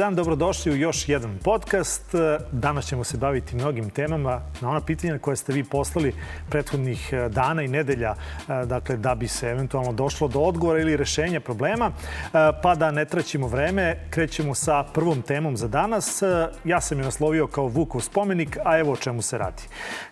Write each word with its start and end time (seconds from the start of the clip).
Dan, 0.00 0.14
dobrodošli 0.14 0.72
u 0.72 0.76
još 0.76 1.08
jedan 1.08 1.38
podcast. 1.44 2.14
Danas 2.52 2.86
ćemo 2.86 3.04
se 3.04 3.16
baviti 3.16 3.56
mnogim 3.56 3.90
temama 3.90 4.40
na 4.60 4.70
ona 4.70 4.80
pitanja 4.80 5.18
koje 5.18 5.36
ste 5.36 5.52
vi 5.52 5.64
poslali 5.64 6.14
prethodnih 6.50 7.12
e, 7.12 7.28
dana 7.28 7.62
i 7.62 7.68
nedelja, 7.68 8.14
e, 8.14 8.66
dakle, 8.66 8.96
da 8.96 9.14
bi 9.14 9.28
se 9.28 9.46
eventualno 9.46 9.92
došlo 9.92 10.28
do 10.28 10.40
odgovora 10.40 10.80
ili 10.80 10.96
rešenja 10.96 11.40
problema. 11.40 11.86
E, 11.86 12.30
pa 12.62 12.74
da 12.74 12.90
ne 12.90 13.04
traćimo 13.04 13.46
vreme, 13.46 14.06
krećemo 14.10 14.54
sa 14.54 14.84
prvom 14.94 15.22
temom 15.22 15.56
za 15.56 15.68
danas. 15.68 16.22
Ja 16.64 16.80
sam 16.80 16.98
je 16.98 17.04
naslovio 17.04 17.46
kao 17.46 17.66
Vukov 17.66 18.00
spomenik, 18.00 18.58
a 18.64 18.78
evo 18.78 18.92
o 18.92 18.96
čemu 18.96 19.22
se 19.22 19.38
radi. 19.38 19.62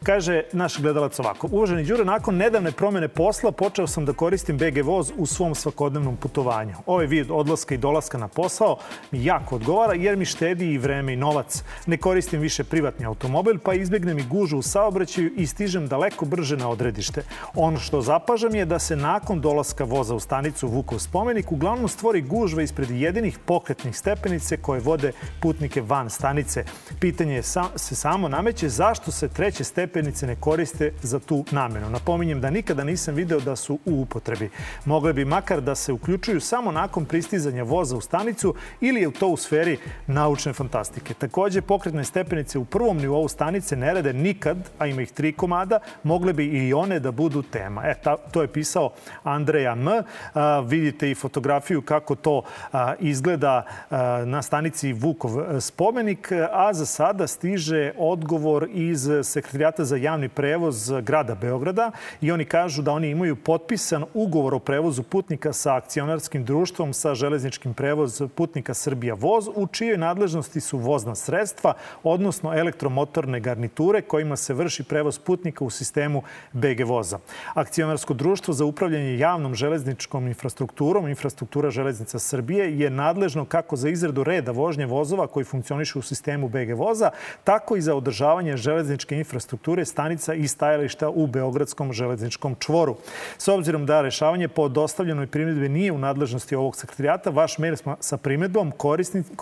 Kaže 0.02 0.42
naš 0.52 0.78
gledalac 0.78 1.18
ovako. 1.18 1.48
Uvaženi 1.50 1.84
Đure, 1.84 2.04
nakon 2.04 2.36
nedavne 2.36 2.72
promene 2.72 3.08
posla 3.08 3.52
počeo 3.52 3.86
sam 3.86 4.04
da 4.04 4.12
koristim 4.12 4.56
BG 4.56 4.84
Voz 4.84 5.12
u 5.16 5.26
svom 5.26 5.54
svakodnevnom 5.54 6.16
putovanju. 6.16 6.74
Ovaj 6.86 7.06
vid 7.06 7.30
odlaska 7.30 7.74
i 7.74 7.78
dolaska 7.78 8.18
na 8.18 8.28
posao 8.28 8.76
mi 9.10 9.24
jako 9.24 9.54
odgovara 9.54 9.77
jer 9.94 10.16
mi 10.16 10.24
štedi 10.24 10.72
i 10.72 10.78
vreme 10.78 11.12
i 11.12 11.16
novac. 11.16 11.62
Ne 11.86 11.96
koristim 11.96 12.40
više 12.40 12.64
privatni 12.64 13.06
automobil 13.06 13.58
pa 13.58 13.74
izbjegnem 13.74 14.18
i 14.18 14.22
gužu 14.22 14.58
u 14.58 14.62
saobraćaju 14.62 15.32
i 15.36 15.46
stižem 15.46 15.88
daleko 15.88 16.24
brže 16.24 16.56
na 16.56 16.68
odredište. 16.68 17.22
Ono 17.54 17.78
što 17.78 18.00
zapažam 18.00 18.54
je 18.54 18.64
da 18.64 18.78
se 18.78 18.96
nakon 18.96 19.40
dolaska 19.40 19.84
voza 19.84 20.14
u 20.14 20.20
stanicu 20.20 20.68
Vukov 20.68 20.98
spomenik 20.98 21.52
uglavnom 21.52 21.88
stvori 21.88 22.20
gužva 22.20 22.62
ispred 22.62 22.90
jedinih 22.90 23.38
pokretnih 23.38 23.96
stepenice 23.98 24.56
koje 24.56 24.80
vode 24.80 25.12
putnike 25.40 25.82
van 25.82 26.10
stanice. 26.10 26.64
Pitanje 27.00 27.42
se 27.76 27.94
samo 27.94 28.28
nameće 28.28 28.68
zašto 28.68 29.10
se 29.10 29.28
treće 29.28 29.64
stepenice 29.64 30.26
ne 30.26 30.36
koriste 30.36 30.92
za 31.02 31.18
tu 31.18 31.44
namenu. 31.50 31.90
Napominjem 31.90 32.40
da 32.40 32.50
nikada 32.50 32.84
nisam 32.84 33.14
video 33.14 33.40
da 33.40 33.56
su 33.56 33.78
u 33.84 34.00
upotrebi. 34.00 34.50
Mogle 34.84 35.12
bi 35.12 35.24
makar 35.24 35.60
da 35.60 35.74
se 35.74 35.92
uključuju 35.92 36.40
samo 36.40 36.72
nakon 36.72 37.04
pristizanja 37.04 37.62
voza 37.62 37.96
u 37.96 38.00
stanicu 38.00 38.54
ili 38.80 39.00
je 39.00 39.10
to 39.10 39.28
u 39.28 39.36
sferi 39.36 39.67
naučne 40.06 40.52
fantastike. 40.52 41.14
Takođe, 41.14 41.60
pokretne 41.60 42.04
stepenice 42.04 42.58
u 42.58 42.64
prvom 42.64 42.96
nivou 42.96 43.28
stanice 43.28 43.76
ne 43.76 43.94
rade 43.94 44.12
nikad, 44.12 44.56
a 44.78 44.86
ima 44.86 45.02
ih 45.02 45.12
tri 45.12 45.32
komada, 45.32 45.78
mogle 46.02 46.32
bi 46.32 46.44
i 46.46 46.74
one 46.74 47.00
da 47.00 47.10
budu 47.10 47.42
tema. 47.42 47.82
E, 47.84 47.94
ta, 48.02 48.16
to 48.16 48.42
je 48.42 48.48
pisao 48.48 48.90
Andreja 49.22 49.72
M. 49.72 49.88
A, 50.34 50.60
vidite 50.60 51.10
i 51.10 51.14
fotografiju 51.14 51.82
kako 51.82 52.14
to 52.14 52.42
a, 52.72 52.94
izgleda 53.00 53.64
a, 53.90 54.24
na 54.26 54.42
stanici 54.42 54.92
Vukov 54.92 55.60
spomenik, 55.60 56.32
a 56.52 56.72
za 56.72 56.86
sada 56.86 57.26
stiže 57.26 57.92
odgovor 57.98 58.68
iz 58.72 59.08
Sekretarijata 59.22 59.84
za 59.84 59.96
javni 59.96 60.28
prevoz 60.28 60.92
grada 61.02 61.34
Beograda 61.34 61.90
i 62.20 62.32
oni 62.32 62.44
kažu 62.44 62.82
da 62.82 62.92
oni 62.92 63.10
imaju 63.10 63.36
potpisan 63.36 64.04
ugovor 64.14 64.54
o 64.54 64.58
prevozu 64.58 65.02
putnika 65.02 65.52
sa 65.52 65.76
akcionarskim 65.76 66.44
društvom 66.44 66.92
sa 66.92 67.14
železničkim 67.14 67.74
prevoz 67.74 68.22
putnika 68.34 68.74
Srbija 68.74 69.14
Voz, 69.14 69.48
u 69.58 69.66
čijoj 69.66 69.98
nadležnosti 69.98 70.60
su 70.60 70.78
vozna 70.78 71.14
sredstva, 71.14 71.74
odnosno 72.02 72.54
elektromotorne 72.54 73.40
garniture 73.40 74.02
kojima 74.02 74.36
se 74.36 74.54
vrši 74.54 74.82
prevoz 74.82 75.18
putnika 75.18 75.64
u 75.64 75.70
sistemu 75.70 76.22
BG 76.52 76.84
voza. 76.86 77.18
Akcionarsko 77.54 78.14
društvo 78.14 78.54
za 78.54 78.64
upravljanje 78.64 79.18
javnom 79.18 79.54
železničkom 79.54 80.26
infrastrukturom, 80.26 81.08
infrastruktura 81.08 81.70
železnica 81.70 82.18
Srbije, 82.18 82.78
je 82.78 82.90
nadležno 82.90 83.44
kako 83.44 83.76
za 83.76 83.88
izradu 83.88 84.24
reda 84.24 84.52
vožnje 84.52 84.86
vozova 84.86 85.26
koji 85.26 85.44
funkcionišu 85.44 85.98
u 85.98 86.02
sistemu 86.02 86.48
BG 86.48 86.74
voza, 86.74 87.10
tako 87.44 87.76
i 87.76 87.80
za 87.80 87.94
održavanje 87.94 88.56
železničke 88.56 89.16
infrastrukture 89.16 89.84
stanica 89.84 90.34
i 90.34 90.48
stajališta 90.48 91.08
u 91.08 91.26
Beogradskom 91.26 91.92
železničkom 91.92 92.56
čvoru. 92.58 92.96
S 93.38 93.48
obzirom 93.48 93.86
da 93.86 94.00
rešavanje 94.00 94.48
po 94.48 94.68
dostavljenoj 94.68 95.26
primjedbe 95.26 95.68
nije 95.68 95.92
u 95.92 95.98
nadležnosti 95.98 96.54
ovog 96.56 96.76
sekretarijata, 96.76 97.30
vaš 97.30 97.58
mail 97.58 97.76
sa 98.00 98.16
primedbom 98.16 98.72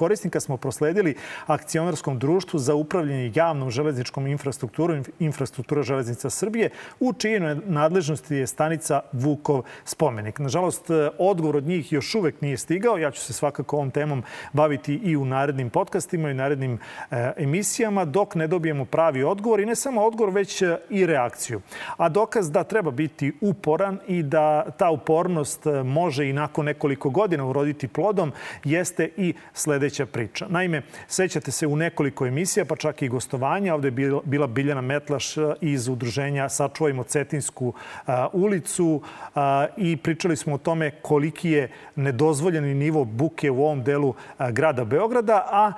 korisnika 0.06 0.40
smo 0.40 0.56
prosledili 0.56 1.14
akcionarskom 1.46 2.18
društvu 2.18 2.58
za 2.58 2.74
upravljanje 2.74 3.32
javnom 3.34 3.70
železničkom 3.70 4.26
infrastrukturom, 4.26 5.04
infrastruktura 5.18 5.82
železnica 5.82 6.30
Srbije, 6.30 6.70
u 7.00 7.12
čijoj 7.12 7.56
nadležnosti 7.66 8.34
je 8.34 8.46
stanica 8.46 9.00
Vukov 9.12 9.62
spomenik. 9.84 10.38
Nažalost, 10.38 10.90
odgovor 11.18 11.56
od 11.56 11.64
njih 11.64 11.92
još 11.92 12.14
uvek 12.14 12.40
nije 12.40 12.56
stigao. 12.56 12.98
Ja 12.98 13.10
ću 13.10 13.20
se 13.20 13.32
svakako 13.32 13.76
ovom 13.76 13.90
temom 13.90 14.22
baviti 14.52 14.94
i 14.94 15.16
u 15.16 15.24
narednim 15.24 15.70
podcastima 15.70 16.30
i 16.30 16.34
narednim 16.34 16.78
e, 17.10 17.32
emisijama, 17.36 18.04
dok 18.04 18.34
ne 18.34 18.46
dobijemo 18.46 18.84
pravi 18.84 19.24
odgovor 19.24 19.60
i 19.60 19.66
ne 19.66 19.74
samo 19.74 20.04
odgovor, 20.04 20.34
već 20.34 20.62
e, 20.62 20.78
i 20.90 21.06
reakciju. 21.06 21.60
A 21.96 22.08
dokaz 22.08 22.50
da 22.50 22.64
treba 22.64 22.90
biti 22.90 23.32
uporan 23.40 23.98
i 24.06 24.22
da 24.22 24.70
ta 24.78 24.90
upornost 24.90 25.66
e, 25.66 25.82
može 25.82 26.28
i 26.28 26.32
nakon 26.32 26.64
nekoliko 26.64 27.10
godina 27.10 27.46
uroditi 27.46 27.88
plodom 27.88 28.32
jeste 28.64 29.10
i 29.16 29.34
sledeća 29.96 30.06
priča. 30.06 30.46
Naime, 30.48 30.82
sećate 31.08 31.50
se 31.50 31.66
u 31.66 31.76
nekoliko 31.76 32.26
emisija, 32.26 32.64
pa 32.64 32.76
čak 32.76 33.02
i 33.02 33.08
gostovanja, 33.08 33.74
ovde 33.74 33.88
je 33.88 34.20
bila 34.24 34.46
Biljana 34.46 34.80
Metlaš 34.80 35.34
iz 35.60 35.88
udruženja 35.88 36.48
Sačuvajmo 36.48 37.02
Cetinsku 37.02 37.72
ulicu 38.32 39.02
i 39.76 39.96
pričali 39.96 40.36
smo 40.36 40.54
o 40.54 40.58
tome 40.58 40.90
koliki 40.90 41.50
je 41.50 41.68
nedozvoljeni 41.96 42.74
nivo 42.74 43.04
buke 43.04 43.50
u 43.50 43.64
ovom 43.64 43.82
delu 43.82 44.14
grada 44.50 44.84
Beograda, 44.84 45.48
a 45.52 45.72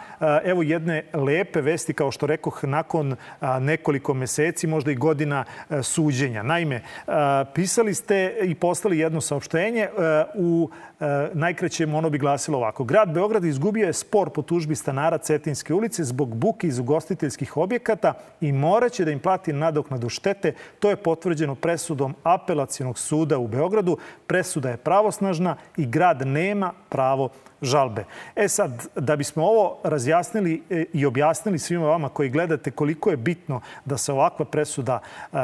evo 0.45 0.63
jedne 0.63 1.05
lepe 1.13 1.61
vesti, 1.61 1.93
kao 1.93 2.11
što 2.11 2.27
rekoh, 2.27 2.65
nakon 2.65 3.17
nekoliko 3.61 4.15
meseci, 4.15 4.67
možda 4.67 4.91
i 4.91 4.95
godina 4.95 5.45
suđenja. 5.83 6.43
Naime, 6.43 6.83
pisali 7.55 7.95
ste 7.95 8.35
i 8.43 8.55
poslali 8.55 8.99
jedno 8.99 9.21
saopštenje 9.21 9.89
u 10.35 10.71
najkraćem 11.33 11.95
ono 11.95 12.11
bi 12.11 12.19
glasilo 12.19 12.59
ovako. 12.59 12.85
Grad 12.85 13.13
Beograd 13.13 13.45
izgubio 13.45 13.87
je 13.87 13.93
spor 13.99 14.31
po 14.31 14.43
tužbi 14.43 14.75
stanara 14.75 15.19
Cetinske 15.19 15.75
ulice 15.75 16.05
zbog 16.05 16.35
buke 16.35 16.67
iz 16.67 16.79
ugostiteljskih 16.79 17.57
objekata 17.57 18.15
i 18.41 18.53
moraće 18.53 19.05
da 19.05 19.11
im 19.11 19.21
plati 19.21 19.53
nadoknadu 19.53 20.09
štete. 20.09 20.55
To 20.79 20.91
je 20.91 20.97
potvrđeno 20.97 21.55
presudom 21.55 22.15
apelacijonog 22.23 22.99
suda 22.99 23.39
u 23.39 23.49
Beogradu. 23.49 23.99
Presuda 24.27 24.71
je 24.71 24.77
pravosnažna 24.77 25.57
i 25.77 25.87
grad 25.87 26.27
nema 26.27 26.73
pravo 26.89 27.29
žalbe. 27.63 28.05
E 28.37 28.49
sad, 28.49 28.87
da 28.95 29.17
bismo 29.17 29.45
ovo 29.45 29.79
razjasnili 29.85 30.63
e, 30.71 30.85
i 30.93 31.07
objasnili 31.07 31.59
svima 31.59 31.87
vama 31.87 32.09
koji 32.09 32.31
gledate 32.31 32.71
koliko 32.71 33.11
je 33.11 33.17
bitno 33.17 33.61
da 33.85 33.97
se 33.99 34.13
ovakva 34.13 34.45
presuda, 34.45 35.01
e, 35.33 35.37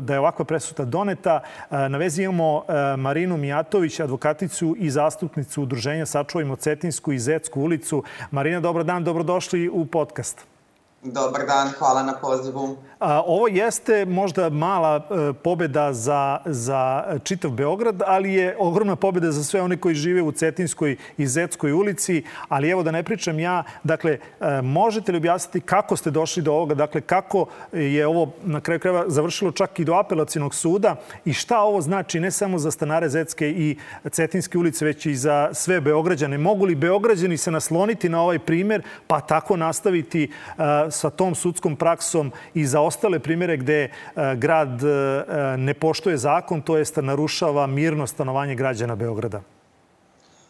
da 0.00 0.12
je 0.12 0.20
ovakva 0.20 0.44
presuda 0.44 0.84
doneta, 0.84 1.40
e, 1.70 1.88
na 1.88 1.98
vezi 1.98 2.22
imamo 2.22 2.64
Marinu 2.96 3.36
Mijatović, 3.36 4.00
advokaticu 4.00 4.76
i 4.78 4.90
zastupnicu 4.90 5.62
Udruženja 5.62 6.06
Sačuvajmo 6.06 6.56
Cetinsku 6.56 7.12
i 7.12 7.18
Zetsku 7.18 7.60
ulicu. 7.60 8.02
Marina, 8.30 8.60
dobar 8.60 8.84
dan, 8.84 9.04
dobrodošli 9.04 9.68
u 9.68 9.86
podcast. 9.86 10.59
Dobar 11.02 11.46
dan, 11.46 11.68
hvala 11.78 12.02
na 12.02 12.12
pozivu. 12.12 12.76
A, 12.98 13.22
ovo 13.26 13.48
jeste 13.48 14.04
možda 14.04 14.50
mala 14.50 14.96
e, 14.96 15.32
pobeda 15.32 15.92
za, 15.92 16.38
za 16.46 17.04
čitav 17.24 17.50
Beograd, 17.50 18.02
ali 18.06 18.32
je 18.34 18.56
ogromna 18.58 18.96
pobeda 18.96 19.32
za 19.32 19.44
sve 19.44 19.62
one 19.62 19.76
koji 19.76 19.94
žive 19.94 20.22
u 20.22 20.32
Cetinskoj 20.32 20.96
i 21.16 21.26
Zetskoj 21.26 21.72
ulici. 21.72 22.22
Ali 22.48 22.70
evo 22.70 22.82
da 22.82 22.90
ne 22.90 23.02
pričam 23.02 23.38
ja, 23.38 23.62
dakle, 23.84 24.18
e, 24.40 24.62
možete 24.62 25.12
li 25.12 25.18
objasniti 25.18 25.60
kako 25.60 25.96
ste 25.96 26.10
došli 26.10 26.42
do 26.42 26.52
ovoga? 26.52 26.74
Dakle, 26.74 27.00
kako 27.00 27.46
je 27.72 28.06
ovo 28.06 28.32
na 28.44 28.60
kraju 28.60 28.80
krajeva 28.80 29.04
završilo 29.06 29.52
čak 29.52 29.78
i 29.80 29.84
do 29.84 29.94
apelacijnog 29.94 30.54
suda 30.54 30.96
i 31.24 31.32
šta 31.32 31.60
ovo 31.60 31.80
znači 31.80 32.20
ne 32.20 32.30
samo 32.30 32.58
za 32.58 32.70
stanare 32.70 33.08
Zetske 33.08 33.50
i 33.50 33.76
Cetinske 34.10 34.58
ulice, 34.58 34.84
već 34.84 35.06
i 35.06 35.14
za 35.14 35.48
sve 35.52 35.80
Beograđane? 35.80 36.38
Mogu 36.38 36.64
li 36.64 36.74
Beograđani 36.74 37.36
se 37.36 37.50
nasloniti 37.50 38.08
na 38.08 38.22
ovaj 38.22 38.38
primer 38.38 38.82
pa 39.06 39.20
tako 39.20 39.56
nastaviti 39.56 40.24
e, 40.58 40.89
sa 40.90 41.10
tom 41.10 41.34
sudskom 41.34 41.76
praksom 41.76 42.32
i 42.54 42.66
za 42.66 42.80
ostale 42.80 43.18
primere 43.18 43.56
gde 43.56 43.82
e, 43.84 43.90
grad 44.36 44.82
e, 44.84 45.56
ne 45.56 45.74
poštuje 45.74 46.16
zakon, 46.16 46.62
to 46.62 46.76
jest 46.76 46.96
narušava 46.96 47.66
mirno 47.66 48.06
stanovanje 48.06 48.54
građana 48.54 48.96
Beograda? 48.96 49.40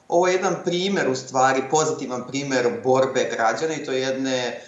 Ovo 0.08 0.28
je 0.28 0.34
jedan 0.34 0.56
primer, 0.64 1.08
u 1.08 1.14
stvari, 1.14 1.62
pozitivan 1.70 2.24
primer 2.28 2.68
borbe 2.84 3.30
građana 3.36 3.74
i 3.74 3.84
to 3.84 3.92
je 3.92 4.00
jedne 4.00 4.60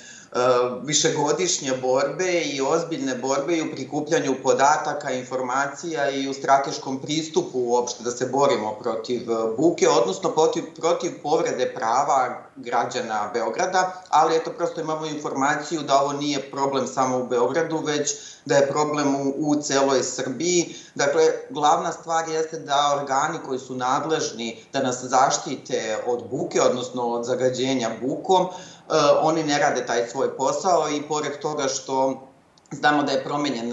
višegodišnje 0.82 1.72
borbe 1.82 2.40
i 2.40 2.60
ozbiljne 2.60 3.14
borbe 3.14 3.56
i 3.56 3.62
u 3.62 3.72
prikupljanju 3.72 4.34
podataka, 4.42 5.10
informacija 5.10 6.10
i 6.10 6.28
u 6.28 6.34
strateškom 6.34 7.00
pristupu 7.00 7.58
uopšte 7.58 8.02
da 8.02 8.10
se 8.10 8.26
borimo 8.26 8.72
protiv 8.82 9.30
e, 9.30 9.34
buke, 9.56 9.88
odnosno 9.88 10.30
protiv, 10.30 10.64
protiv 10.80 11.22
povrede 11.22 11.74
prava 11.74 12.38
građana 12.56 13.30
Beograda, 13.34 14.02
ali 14.08 14.36
eto 14.36 14.50
prosto 14.50 14.80
imamo 14.80 15.06
informaciju 15.06 15.82
da 15.82 16.00
ovo 16.00 16.12
nije 16.12 16.50
problem 16.50 16.86
samo 16.86 17.18
u 17.18 17.26
Beogradu, 17.26 17.78
već 17.78 18.14
da 18.44 18.56
je 18.56 18.68
problem 18.68 19.14
u, 19.14 19.34
u 19.36 19.54
celoj 19.54 20.02
Srbiji. 20.02 20.74
Dakle, 20.94 21.22
glavna 21.50 21.92
stvar 21.92 22.28
jeste 22.28 22.58
da 22.58 22.98
organi 23.00 23.38
koji 23.46 23.58
su 23.58 23.74
nadležni 23.74 24.64
da 24.72 24.82
nas 24.82 25.04
zaštite 25.04 25.98
od 26.06 26.24
buke, 26.30 26.60
odnosno 26.60 27.02
od 27.02 27.24
zagađenja 27.24 27.90
bukom, 28.02 28.46
E, 28.46 28.71
oni 29.20 29.44
ne 29.44 29.58
rade 29.58 29.86
taj 29.86 30.08
svoj 30.08 30.36
posao 30.36 30.90
i 30.90 31.02
pored 31.02 31.38
toga 31.40 31.68
što 31.68 32.28
Znamo 32.72 33.02
da 33.02 33.12
je 33.12 33.24
promenjen 33.24 33.72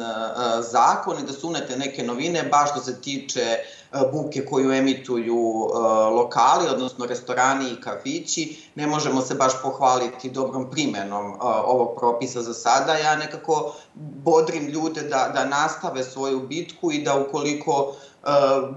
zakon 0.71 1.19
i 1.19 1.25
da 1.25 1.33
su 1.33 1.47
unete 1.47 1.77
neke 1.77 2.03
novine, 2.03 2.43
baš 2.43 2.71
što 2.71 2.79
se 2.79 3.01
tiče 3.01 3.57
buke 4.11 4.45
koju 4.45 4.71
emituju 4.71 5.69
lokali, 6.11 6.69
odnosno 6.69 7.05
restorani 7.05 7.69
i 7.69 7.81
kafići. 7.81 8.71
Ne 8.75 8.87
možemo 8.87 9.21
se 9.21 9.35
baš 9.35 9.61
pohvaliti 9.63 10.29
dobrom 10.29 10.71
primenom 10.71 11.37
ovog 11.65 11.99
propisa 11.99 12.41
za 12.41 12.53
sada. 12.53 12.93
Ja 12.93 13.15
nekako 13.15 13.73
bodrim 13.95 14.67
ljude 14.67 15.01
da, 15.01 15.31
da 15.33 15.45
nastave 15.45 16.03
svoju 16.03 16.39
bitku 16.39 16.91
i 16.91 17.03
da 17.03 17.15
ukoliko 17.15 17.71
Uh, 17.71 18.08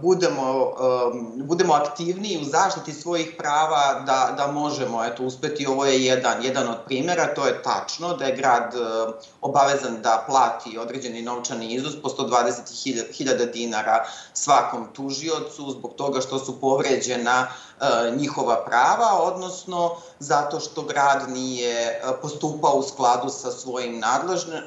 budemo, 0.03 0.75
um, 1.13 1.33
budemo 1.37 1.75
aktivniji 1.75 2.39
u 2.43 2.45
zaštiti 2.45 2.93
svojih 2.93 3.35
prava, 3.39 4.03
da, 4.07 4.35
da 4.37 4.53
možemo 4.53 5.05
eto, 5.05 5.25
uspeti. 5.25 5.67
Ovo 5.67 5.85
je 5.85 6.05
jedan, 6.05 6.45
jedan 6.45 6.69
od 6.69 6.77
primjera, 6.85 7.35
to 7.35 7.47
je 7.47 7.63
tačno, 7.63 8.17
da 8.17 8.25
je 8.25 8.37
grad 8.37 8.75
uh, 8.75 9.15
obavezan 9.41 10.03
da 10.03 10.25
plati 10.29 10.79
određeni 10.79 11.23
novčani 11.23 11.75
iznos 11.75 12.03
po 12.03 12.09
120.000 12.09 13.53
dinara 13.53 14.05
svakom 14.33 14.87
tužiocu 14.93 15.71
zbog 15.71 15.95
toga 15.97 16.21
što 16.21 16.39
su 16.39 16.61
povređena 16.61 17.47
E, 17.72 17.72
njihova 18.17 18.65
prava, 18.67 19.23
odnosno 19.23 19.91
zato 20.19 20.61
što 20.61 20.83
grad 20.83 21.31
nije 21.31 21.75
e, 21.81 22.01
postupao 22.23 22.73
u 22.73 22.83
skladu 22.83 23.29
sa 23.29 23.51
svojim 23.51 24.03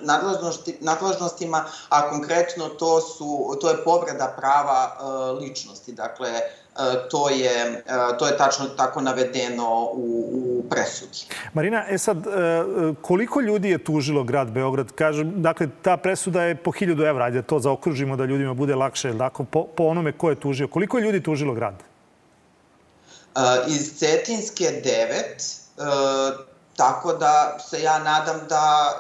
nadležnosti, 0.01 0.77
nadležnostima, 0.81 1.65
a 1.89 2.09
konkretno 2.09 2.69
to, 2.69 3.01
su, 3.01 3.57
to 3.61 3.69
je 3.69 3.83
povreda 3.83 4.35
prava 4.37 4.91
e, 4.91 5.31
ličnosti. 5.31 5.91
Dakle, 5.91 6.29
to 7.11 7.29
je, 7.29 7.83
to 8.19 8.27
je 8.27 8.37
tačno 8.37 8.65
tako 8.65 9.01
navedeno 9.01 9.89
u, 9.93 10.29
u 10.33 10.63
presudi. 10.69 11.19
Marina, 11.53 11.85
e 11.89 11.97
sad, 11.97 12.17
koliko 13.01 13.41
ljudi 13.41 13.69
je 13.69 13.83
tužilo 13.83 14.23
grad 14.23 14.51
Beograd? 14.51 14.91
Kažem, 14.91 15.41
dakle, 15.41 15.67
ta 15.81 15.97
presuda 15.97 16.43
je 16.43 16.55
po 16.55 16.71
1000 16.71 17.09
evra, 17.09 17.25
ajde 17.25 17.41
to 17.41 17.59
zaokružimo 17.59 18.15
da 18.15 18.25
ljudima 18.25 18.53
bude 18.53 18.75
lakše, 18.75 19.13
dakle, 19.13 19.45
po, 19.51 19.63
po 19.63 19.83
onome 19.83 20.11
ko 20.11 20.29
je 20.29 20.35
tužio. 20.35 20.67
Koliko 20.67 20.97
je 20.97 21.03
ljudi 21.03 21.23
tužilo 21.23 21.53
grad? 21.53 21.94
Iz 23.67 23.99
Cetinske 23.99 24.81
9, 25.77 26.33
tako 26.75 27.13
da 27.13 27.57
se 27.69 27.81
ja 27.81 27.99
nadam 27.99 28.39
da 28.49 28.93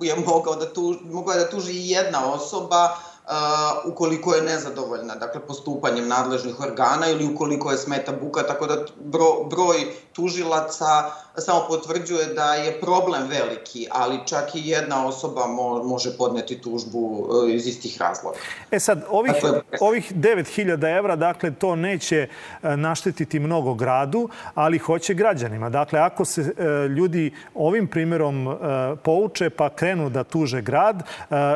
je 0.00 0.16
mogao 0.16 0.54
da, 0.54 0.72
tuži, 0.72 0.98
mogao 1.04 1.34
da 1.34 1.50
tuži 1.50 1.72
i 1.72 1.90
jedna 1.90 2.32
osoba, 2.32 2.96
uh, 3.24 3.92
ukoliko 3.92 4.34
je 4.34 4.42
nezadovoljna, 4.42 5.14
dakle, 5.14 5.40
postupanjem 5.40 6.08
nadležnih 6.08 6.60
organa 6.60 7.08
ili 7.08 7.34
ukoliko 7.34 7.70
je 7.70 7.78
smeta 7.78 8.12
buka, 8.12 8.42
tako 8.42 8.66
da 8.66 8.76
bro, 9.00 9.44
broj 9.44 9.94
tužilaca 10.12 11.10
samo 11.38 11.64
potvrđuje 11.68 12.26
da 12.26 12.54
je 12.54 12.80
problem 12.80 13.22
veliki, 13.28 13.86
ali 13.90 14.18
čak 14.26 14.54
i 14.54 14.68
jedna 14.68 15.06
osoba 15.06 15.46
mo, 15.46 15.82
može 15.82 16.16
podneti 16.16 16.60
tužbu 16.60 17.28
e, 17.48 17.54
iz 17.54 17.66
istih 17.66 18.00
razloga. 18.00 18.36
E 18.70 18.80
sad, 18.80 19.04
ovih, 19.10 19.32
dakle, 19.32 19.60
ovih 19.80 20.12
9000 20.14 20.98
evra, 20.98 21.16
dakle, 21.16 21.50
to 21.50 21.76
neće 21.76 22.28
e, 22.62 22.76
naštetiti 22.76 23.40
mnogo 23.40 23.74
gradu, 23.74 24.28
ali 24.54 24.78
hoće 24.78 25.14
građanima. 25.14 25.70
Dakle, 25.70 26.00
ako 26.00 26.24
se 26.24 26.40
e, 26.40 26.88
ljudi 26.88 27.34
ovim 27.54 27.86
primjerom 27.86 28.56
pouče 29.02 29.50
pa 29.50 29.70
krenu 29.70 30.10
da 30.10 30.24
tuže 30.24 30.60
grad, 30.60 31.02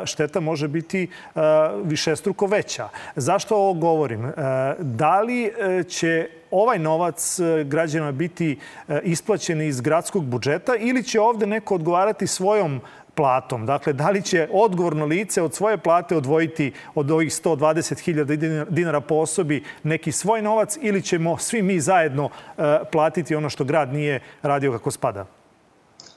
šteta 0.05 0.41
može 0.41 0.69
biti 0.69 1.11
višestruko 1.85 2.47
veća. 2.47 2.89
Zašto 3.17 3.57
ovo 3.57 3.75
govorim? 3.75 4.33
Da 4.79 5.21
li 5.21 5.53
će 5.89 6.29
ovaj 6.51 6.79
novac 6.79 7.39
e, 7.39 7.65
građana 7.65 8.13
biti 8.13 8.59
e, 8.89 9.01
isplaćen 9.05 9.63
iz 9.63 9.81
gradskog 9.81 10.25
budžeta 10.25 10.77
ili 10.77 11.03
će 11.03 11.21
ovde 11.21 11.47
neko 11.47 11.75
odgovarati 11.75 12.27
svojom 12.27 12.81
platom. 13.15 13.67
Dakle, 13.67 13.93
da 13.93 14.11
li 14.11 14.23
će 14.23 14.49
odgovorno 14.53 15.07
lice 15.07 15.43
od 15.43 15.55
svoje 15.55 15.79
plate 15.79 16.17
odvojiti 16.17 16.73
od 16.95 17.11
ovih 17.11 17.33
120.000 17.33 18.67
dinara 18.71 19.01
po 19.01 19.15
osobi 19.15 19.65
neki 19.83 20.13
svoj 20.13 20.43
novac 20.43 20.79
ili 20.81 21.03
ćemo 21.03 21.39
svi 21.39 21.63
mi 21.63 21.81
zajedno 21.81 22.29
e, 22.29 22.79
platiti 22.93 23.35
ono 23.35 23.51
što 23.51 23.65
grad 23.65 23.93
nije 23.93 24.21
radio 24.43 24.73
kako 24.73 24.91
spada? 24.91 25.27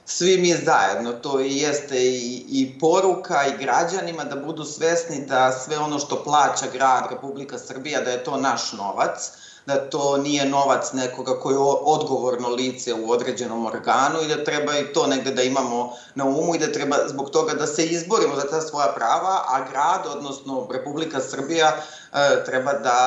Svi 0.04 0.38
mi 0.38 0.54
zajedno. 0.54 1.12
To 1.12 1.40
i 1.40 1.56
jeste 1.56 1.98
i, 1.98 2.44
i 2.48 2.78
poruka 2.80 3.46
i 3.46 3.64
građanima 3.64 4.24
da 4.24 4.36
budu 4.36 4.64
svesni 4.64 5.26
da 5.26 5.52
sve 5.52 5.78
ono 5.78 5.98
što 5.98 6.22
plaća 6.24 6.66
grad 6.72 7.04
Republika 7.10 7.58
Srbija, 7.58 8.00
da 8.00 8.10
je 8.10 8.24
to 8.24 8.36
naš 8.36 8.72
novac 8.72 9.32
da 9.70 9.90
to 9.90 10.16
nije 10.18 10.46
novac 10.46 10.92
nekoga 10.92 11.34
koji 11.34 11.54
je 11.54 11.58
odgovorno 11.84 12.48
lice 12.48 12.94
u 12.94 13.10
određenom 13.10 13.66
organu 13.66 14.22
i 14.22 14.28
da 14.28 14.44
treba 14.44 14.76
i 14.76 14.92
to 14.94 15.06
negde 15.06 15.30
da 15.30 15.42
imamo 15.42 15.92
na 16.14 16.24
umu 16.24 16.54
i 16.54 16.58
da 16.58 16.72
treba 16.72 16.96
zbog 17.08 17.30
toga 17.30 17.54
da 17.54 17.66
se 17.66 17.86
izborimo 17.86 18.36
za 18.36 18.48
ta 18.50 18.60
svoja 18.60 18.88
prava, 18.88 19.44
a 19.48 19.60
grad, 19.70 20.06
odnosno 20.06 20.66
Republika 20.72 21.20
Srbija, 21.20 21.68
e, 22.12 22.44
treba 22.44 22.74
da 22.74 23.00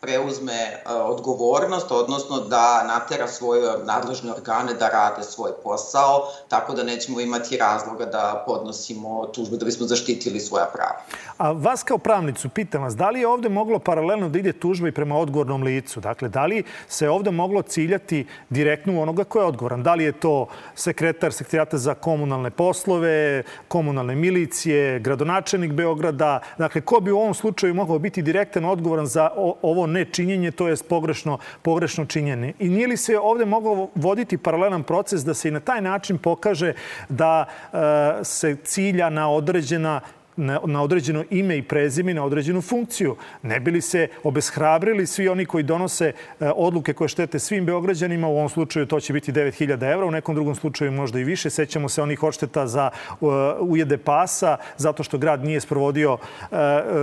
preuzme 0.00 0.52
e, 0.52 0.80
odgovornost, 0.92 1.92
odnosno 1.92 2.40
da 2.40 2.84
natera 2.88 3.28
svoje 3.28 3.62
nadležne 3.84 4.32
organe 4.32 4.74
da 4.74 4.88
rade 4.88 5.22
svoj 5.22 5.50
posao, 5.64 6.28
tako 6.48 6.74
da 6.74 6.82
nećemo 6.82 7.20
imati 7.20 7.56
razloga 7.56 8.04
da 8.04 8.44
podnosimo 8.46 9.26
tužbe 9.26 9.56
da 9.56 9.64
bismo 9.64 9.86
zaštitili 9.86 10.40
svoja 10.40 10.64
prava. 10.64 11.00
A 11.36 11.52
vas 11.52 11.82
kao 11.82 11.98
pravnicu 11.98 12.48
pitam 12.48 12.82
vas, 12.82 12.96
da 12.96 13.10
li 13.10 13.20
je 13.20 13.28
ovde 13.28 13.48
moglo 13.48 13.78
paralelno 13.78 14.28
da 14.28 14.38
ide 14.38 14.52
tužba 14.52 14.88
i 14.88 14.92
prema 14.92 15.18
odgovornom 15.18 15.62
licu? 15.62 16.00
Dakle, 16.00 16.28
da 16.28 16.46
li 16.46 16.64
se 16.88 17.08
ovde 17.08 17.30
moglo 17.30 17.62
ciljati 17.62 18.26
direktno 18.50 18.98
u 18.98 19.02
onoga 19.02 19.24
ko 19.24 19.38
je 19.38 19.44
odgovoran? 19.44 19.82
Da 19.82 19.94
li 19.94 20.04
je 20.04 20.12
to 20.12 20.46
sekretar 20.74 21.32
sekretarijata 21.32 21.78
za 21.78 21.94
komunalne 21.94 22.50
poslove, 22.50 23.42
komunalne 23.68 24.14
milicije, 24.14 25.00
gradonačelnik 25.00 25.72
Beograda? 25.72 26.40
Dakle, 26.58 26.80
ko 26.80 27.00
bi 27.00 27.10
u 27.10 27.18
ovom 27.18 27.34
slučaju 27.34 27.74
mogao 27.74 27.98
biti 27.98 28.22
direktan 28.22 28.64
odgovoran 28.64 29.06
za 29.06 29.30
ovo 29.62 29.85
nečinjenje, 29.86 30.50
to 30.50 30.68
je 30.68 30.76
pogrešno, 30.88 31.38
pogrešno 31.62 32.04
činjenje? 32.04 32.52
I 32.58 32.68
nije 32.68 32.86
li 32.86 32.96
se 32.96 33.18
ovde 33.18 33.44
moglo 33.44 33.90
voditi 33.94 34.38
paralelan 34.38 34.82
proces 34.82 35.24
da 35.24 35.34
se 35.34 35.48
i 35.48 35.50
na 35.50 35.60
taj 35.60 35.80
način 35.80 36.18
pokaže 36.18 36.72
da 37.08 37.44
e, 37.72 37.76
se 38.24 38.56
cilja 38.64 39.10
na 39.10 39.30
određena 39.30 40.00
na, 40.36 40.60
na 40.66 40.82
određeno 40.82 41.24
ime 41.30 41.58
i 41.58 41.62
prezime 41.62 42.14
na 42.14 42.24
određenu 42.24 42.62
funkciju. 42.62 43.16
Ne 43.42 43.60
bili 43.60 43.80
se 43.80 44.08
obeshrabrili 44.24 45.06
svi 45.06 45.28
oni 45.28 45.46
koji 45.46 45.64
donose 45.64 46.12
e, 46.40 46.50
odluke 46.56 46.92
koje 46.92 47.08
štete 47.08 47.38
svim 47.38 47.66
beograđanima, 47.66 48.28
u 48.28 48.36
ovom 48.36 48.48
slučaju 48.48 48.86
to 48.86 49.00
će 49.00 49.12
biti 49.12 49.32
9000 49.32 49.92
evra, 49.92 50.06
u 50.06 50.10
nekom 50.10 50.34
drugom 50.34 50.54
slučaju 50.54 50.92
možda 50.92 51.20
i 51.20 51.24
više. 51.24 51.50
Sećamo 51.50 51.88
se 51.88 52.02
onih 52.02 52.22
odšteta 52.22 52.66
za 52.66 52.90
uh, 53.20 53.30
ujede 53.60 53.98
pasa, 53.98 54.56
zato 54.76 55.02
što 55.02 55.18
grad 55.18 55.44
nije 55.44 55.60
sprovodio 55.60 56.12
uh, 56.12 56.58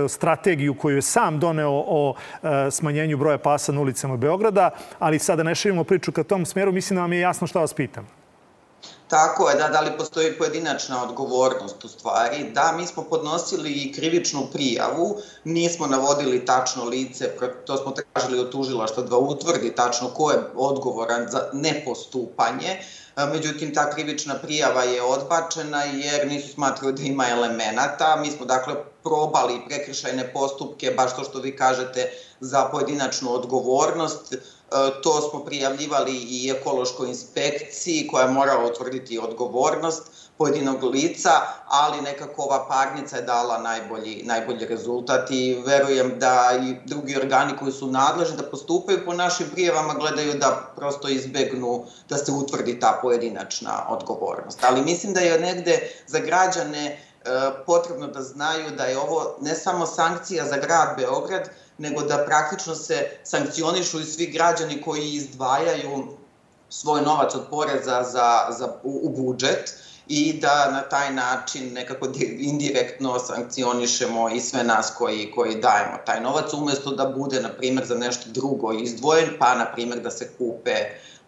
strategiju 0.08 0.74
koju 0.74 0.96
je 0.96 1.02
sam 1.02 1.38
doneo 1.38 1.84
o 1.86 2.14
smanjenju 2.70 3.16
broja 3.16 3.38
pasa 3.38 3.72
na 3.72 3.80
ulicama 3.80 4.16
Beograda, 4.16 4.70
ali 4.98 5.18
sada 5.18 5.42
ne 5.42 5.54
širimo 5.54 5.84
priču 5.84 6.12
ka 6.12 6.22
tom 6.22 6.46
smeru, 6.46 6.72
mislim 6.72 6.96
da 6.96 7.00
vam 7.00 7.12
je 7.12 7.20
jasno 7.20 7.46
šta 7.46 7.60
vas 7.60 7.74
pitam. 7.74 8.23
Tako 9.14 9.48
je, 9.48 9.56
da, 9.56 9.68
da 9.68 9.80
li 9.80 9.92
postoji 9.98 10.32
pojedinačna 10.38 11.02
odgovornost 11.02 11.84
u 11.84 11.88
stvari. 11.88 12.50
Da, 12.54 12.72
mi 12.76 12.86
smo 12.86 13.02
podnosili 13.02 13.72
i 13.72 13.92
krivičnu 13.92 14.46
prijavu, 14.52 15.16
nismo 15.44 15.86
navodili 15.86 16.44
tačno 16.46 16.84
lice, 16.84 17.30
to 17.66 17.76
smo 17.76 17.92
tražili 17.92 18.40
od 18.40 18.50
tužilaštva 18.52 19.02
da 19.02 19.16
utvrdi 19.16 19.74
tačno 19.74 20.08
ko 20.08 20.30
je 20.30 20.38
odgovoran 20.56 21.26
za 21.30 21.48
nepostupanje, 21.52 22.78
međutim 23.32 23.74
ta 23.74 23.90
krivična 23.90 24.34
prijava 24.34 24.82
je 24.82 25.02
odbačena 25.02 25.84
jer 25.84 26.28
nisu 26.28 26.52
smatrali 26.52 26.92
da 26.92 27.02
ima 27.02 27.28
elemenata. 27.28 28.16
Mi 28.16 28.30
smo 28.30 28.46
dakle 28.46 28.74
probali 29.02 29.60
prekršajne 29.68 30.32
postupke, 30.32 30.90
baš 30.96 31.16
to 31.16 31.24
što 31.24 31.38
vi 31.38 31.56
kažete, 31.56 32.10
za 32.40 32.64
pojedinačnu 32.64 33.32
odgovornost, 33.32 34.34
to 35.02 35.20
smo 35.30 35.44
prijavljivali 35.44 36.16
i 36.16 36.52
ekološkoj 36.58 37.08
inspekciji 37.08 38.08
koja 38.10 38.24
je 38.24 38.32
morala 38.32 38.66
utvrditi 38.66 39.18
odgovornost 39.18 40.02
pojedinog 40.38 40.84
lica, 40.84 41.30
ali 41.68 42.00
nekako 42.00 42.42
ova 42.42 42.68
parnica 42.68 43.16
je 43.16 43.22
dala 43.22 43.58
najbolji, 43.58 44.22
najbolji 44.24 44.66
rezultat 44.66 45.30
i 45.30 45.62
verujem 45.66 46.18
da 46.18 46.50
i 46.62 46.88
drugi 46.88 47.16
organi 47.16 47.56
koji 47.56 47.72
su 47.72 47.86
nadležni 47.86 48.36
da 48.36 48.50
postupaju 48.50 49.04
po 49.04 49.12
našim 49.12 49.46
prijevama 49.52 49.94
gledaju 49.94 50.34
da 50.34 50.72
prosto 50.76 51.08
izbegnu 51.08 51.84
da 52.08 52.18
se 52.18 52.32
utvrdi 52.32 52.80
ta 52.80 52.98
pojedinačna 53.02 53.86
odgovornost. 53.88 54.58
Ali 54.64 54.82
mislim 54.82 55.14
da 55.14 55.20
je 55.20 55.40
negde 55.40 55.90
za 56.06 56.18
građane 56.18 56.86
e, 56.86 56.96
potrebno 57.66 58.06
da 58.06 58.22
znaju 58.22 58.70
da 58.70 58.84
je 58.84 58.98
ovo 58.98 59.36
ne 59.40 59.54
samo 59.54 59.86
sankcija 59.86 60.44
za 60.44 60.56
grad 60.56 60.96
Beograd, 60.96 61.50
nego 61.78 62.02
da 62.02 62.24
praktično 62.26 62.74
se 62.74 63.10
sankcionišu 63.24 64.00
i 64.00 64.04
svi 64.04 64.26
građani 64.26 64.82
koji 64.82 65.12
izdvajaju 65.12 66.06
svoj 66.68 67.02
novac 67.02 67.34
od 67.34 67.46
poreza 67.50 68.02
za, 68.02 68.46
za, 68.58 68.74
u, 68.82 69.00
u 69.02 69.22
budžet 69.22 69.74
i 70.08 70.40
da 70.40 70.70
na 70.70 70.82
taj 70.82 71.14
način 71.14 71.72
nekako 71.72 72.08
indirektno 72.38 73.18
sankcionišemo 73.18 74.28
i 74.30 74.40
sve 74.40 74.64
nas 74.64 74.92
koji, 74.98 75.32
koji 75.34 75.54
dajemo 75.54 75.98
taj 76.06 76.20
novac, 76.20 76.52
umesto 76.52 76.90
da 76.90 77.04
bude, 77.04 77.40
na 77.40 77.48
primjer, 77.48 77.86
za 77.86 77.94
nešto 77.94 78.30
drugo 78.30 78.72
izdvojen, 78.72 79.28
pa, 79.38 79.54
na 79.54 79.72
primjer, 79.72 80.00
da 80.00 80.10
se 80.10 80.30
kupe 80.38 80.74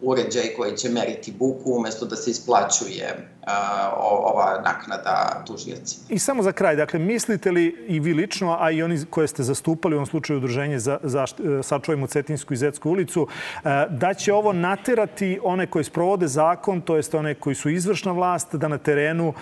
uređaj 0.00 0.54
koji 0.56 0.76
će 0.76 0.88
meriti 0.88 1.32
buku 1.32 1.72
umesto 1.72 2.06
da 2.06 2.16
se 2.16 2.30
isplaćuje 2.30 3.36
ova 3.96 4.60
naknada 4.64 5.42
tužioci. 5.46 5.96
I 6.08 6.18
samo 6.18 6.42
za 6.42 6.52
kraj, 6.52 6.76
dakle, 6.76 6.98
mislite 6.98 7.50
li 7.50 7.84
i 7.88 8.00
vi 8.00 8.14
lično, 8.14 8.56
a 8.60 8.70
i 8.70 8.82
oni 8.82 9.04
koje 9.10 9.28
ste 9.28 9.42
zastupali 9.42 9.94
u 9.94 9.98
ovom 9.98 10.06
slučaju 10.06 10.36
udruženje 10.36 10.78
za, 10.78 10.98
za 11.02 11.24
e, 11.24 11.62
sačuvajmo 11.62 12.06
Cetinsku 12.06 12.54
i 12.54 12.56
Zetsku 12.56 12.90
ulicu, 12.90 13.28
e, 13.64 13.86
da 13.90 14.14
će 14.14 14.32
ovo 14.32 14.52
naterati 14.52 15.40
one 15.42 15.66
koji 15.66 15.84
sprovode 15.84 16.28
zakon, 16.28 16.80
to 16.80 16.96
jest 16.96 17.14
one 17.14 17.34
koji 17.34 17.54
su 17.54 17.70
izvršna 17.70 18.12
vlast, 18.12 18.54
da 18.54 18.68
na 18.68 18.78
terenu 18.78 19.28
e, 19.28 19.32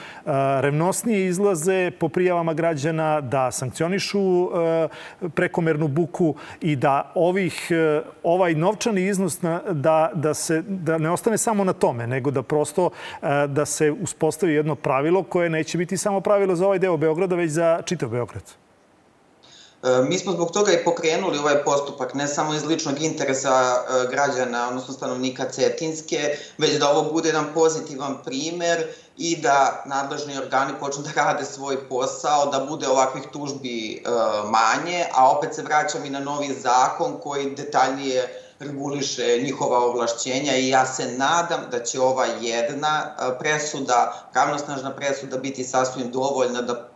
revnosnije 0.61 1.27
izlaze 1.27 1.91
po 2.01 2.09
prijavama 2.09 2.55
građana, 2.55 3.21
da 3.21 3.51
sankcionišu 3.51 4.49
prekomernu 5.35 5.89
buku 5.89 6.35
i 6.61 6.77
da 6.77 7.13
ovih, 7.15 7.71
ovaj 8.23 8.55
novčani 8.55 9.07
iznos 9.07 9.41
da, 9.41 10.11
da, 10.15 10.35
se, 10.45 10.63
da 10.67 10.99
ne 10.99 11.11
ostane 11.11 11.39
samo 11.39 11.65
na 11.65 11.73
tome, 11.73 12.07
nego 12.07 12.31
da 12.31 12.43
prosto 12.43 12.91
da 13.49 13.67
se 13.67 13.91
uspostavi 13.91 14.55
jedno 14.55 14.75
pravilo 14.75 15.23
koje 15.23 15.51
neće 15.51 15.79
biti 15.79 15.97
samo 15.97 16.21
pravilo 16.21 16.57
za 16.57 16.67
ovaj 16.67 16.79
deo 16.79 16.97
Beograda, 16.97 17.37
već 17.37 17.51
za 17.51 17.83
čitav 17.85 18.09
Beograd? 18.09 18.43
E, 19.85 20.03
mi 20.09 20.19
smo 20.19 20.33
zbog 20.33 20.51
toga 20.51 20.73
i 20.73 20.85
pokrenuli 20.85 21.39
ovaj 21.39 21.65
postupak, 21.65 22.15
ne 22.15 22.29
samo 22.29 22.55
iz 22.55 22.65
ličnog 22.65 23.03
interesa 23.03 23.75
e, 23.75 24.07
građana, 24.11 24.69
odnosno 24.69 24.95
stanovnika 24.95 25.45
Cetinske, 25.45 26.37
već 26.59 26.79
da 26.79 26.91
ovo 26.91 27.13
bude 27.13 27.29
jedan 27.29 27.47
pozitivan 27.55 28.17
primer 28.25 28.87
i 29.17 29.37
da 29.37 29.83
nadležni 29.87 30.39
organi 30.39 30.73
počnu 30.81 31.03
da 31.03 31.25
rade 31.25 31.45
svoj 31.45 31.89
posao, 31.89 32.47
da 32.47 32.67
bude 32.69 32.89
ovakvih 32.89 33.25
tužbi 33.33 33.95
e, 33.95 34.01
manje, 34.51 35.05
a 35.15 35.31
opet 35.31 35.55
se 35.55 35.63
vraćam 35.63 36.05
i 36.05 36.11
na 36.11 36.21
novi 36.21 36.55
zakon 36.55 37.21
koji 37.23 37.51
detaljnije 37.51 38.44
reguliše 38.59 39.39
njihova 39.43 39.79
ovlašćenja 39.79 40.57
i 40.57 40.69
ja 40.69 40.87
se 40.87 41.13
nadam 41.13 41.61
da 41.71 41.85
će 41.85 42.01
ova 42.01 42.27
jedna 42.27 43.17
presuda, 43.41 44.29
pravnosnažna 44.33 44.97
presuda 44.97 45.39
biti 45.39 45.65
sasvim 45.65 46.11
dovoljna 46.11 46.63
da 46.63 46.89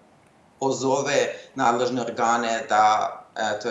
pozove 0.61 1.35
nadležne 1.55 2.03
organe 2.03 2.65
da 2.69 3.15
eto, 3.37 3.69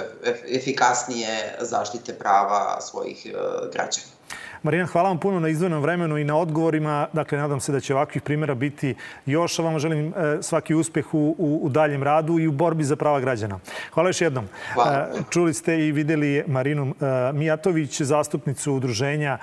efikasnije 0.48 1.58
zaštite 1.62 2.13
prava 2.13 2.82
svojih 2.82 3.27
građana. 3.74 4.17
Marina, 4.64 4.86
hvala 4.86 5.10
vam 5.10 5.20
puno 5.20 5.40
na 5.40 5.50
izdvojenom 5.50 5.82
vremenu 5.82 6.18
i 6.18 6.24
na 6.24 6.38
odgovorima. 6.38 7.08
Dakle, 7.14 7.38
nadam 7.38 7.60
se 7.60 7.72
da 7.72 7.80
će 7.80 7.96
ovakvih 7.96 8.22
primjera 8.22 8.56
biti 8.56 8.96
još. 9.26 9.60
A 9.60 9.64
vama 9.64 9.80
želim 9.80 10.08
e, 10.08 10.38
svaki 10.42 10.76
uspeh 10.76 11.14
u, 11.14 11.36
u, 11.38 11.60
u 11.64 11.70
daljem 11.70 12.04
radu 12.04 12.40
i 12.40 12.48
u 12.48 12.52
borbi 12.52 12.84
za 12.84 12.96
prava 12.96 13.20
građana. 13.20 13.60
Hvala 13.94 14.10
još 14.10 14.22
jednom. 14.22 14.48
Hvala. 14.74 14.92
E, 14.92 15.22
čuli 15.30 15.54
ste 15.54 15.88
i 15.88 15.92
videli 15.92 16.44
Marinu 16.48 16.88
e, 16.88 17.34
Mijatović, 17.34 18.02
zastupnicu 18.02 18.74
udruženja 18.74 19.38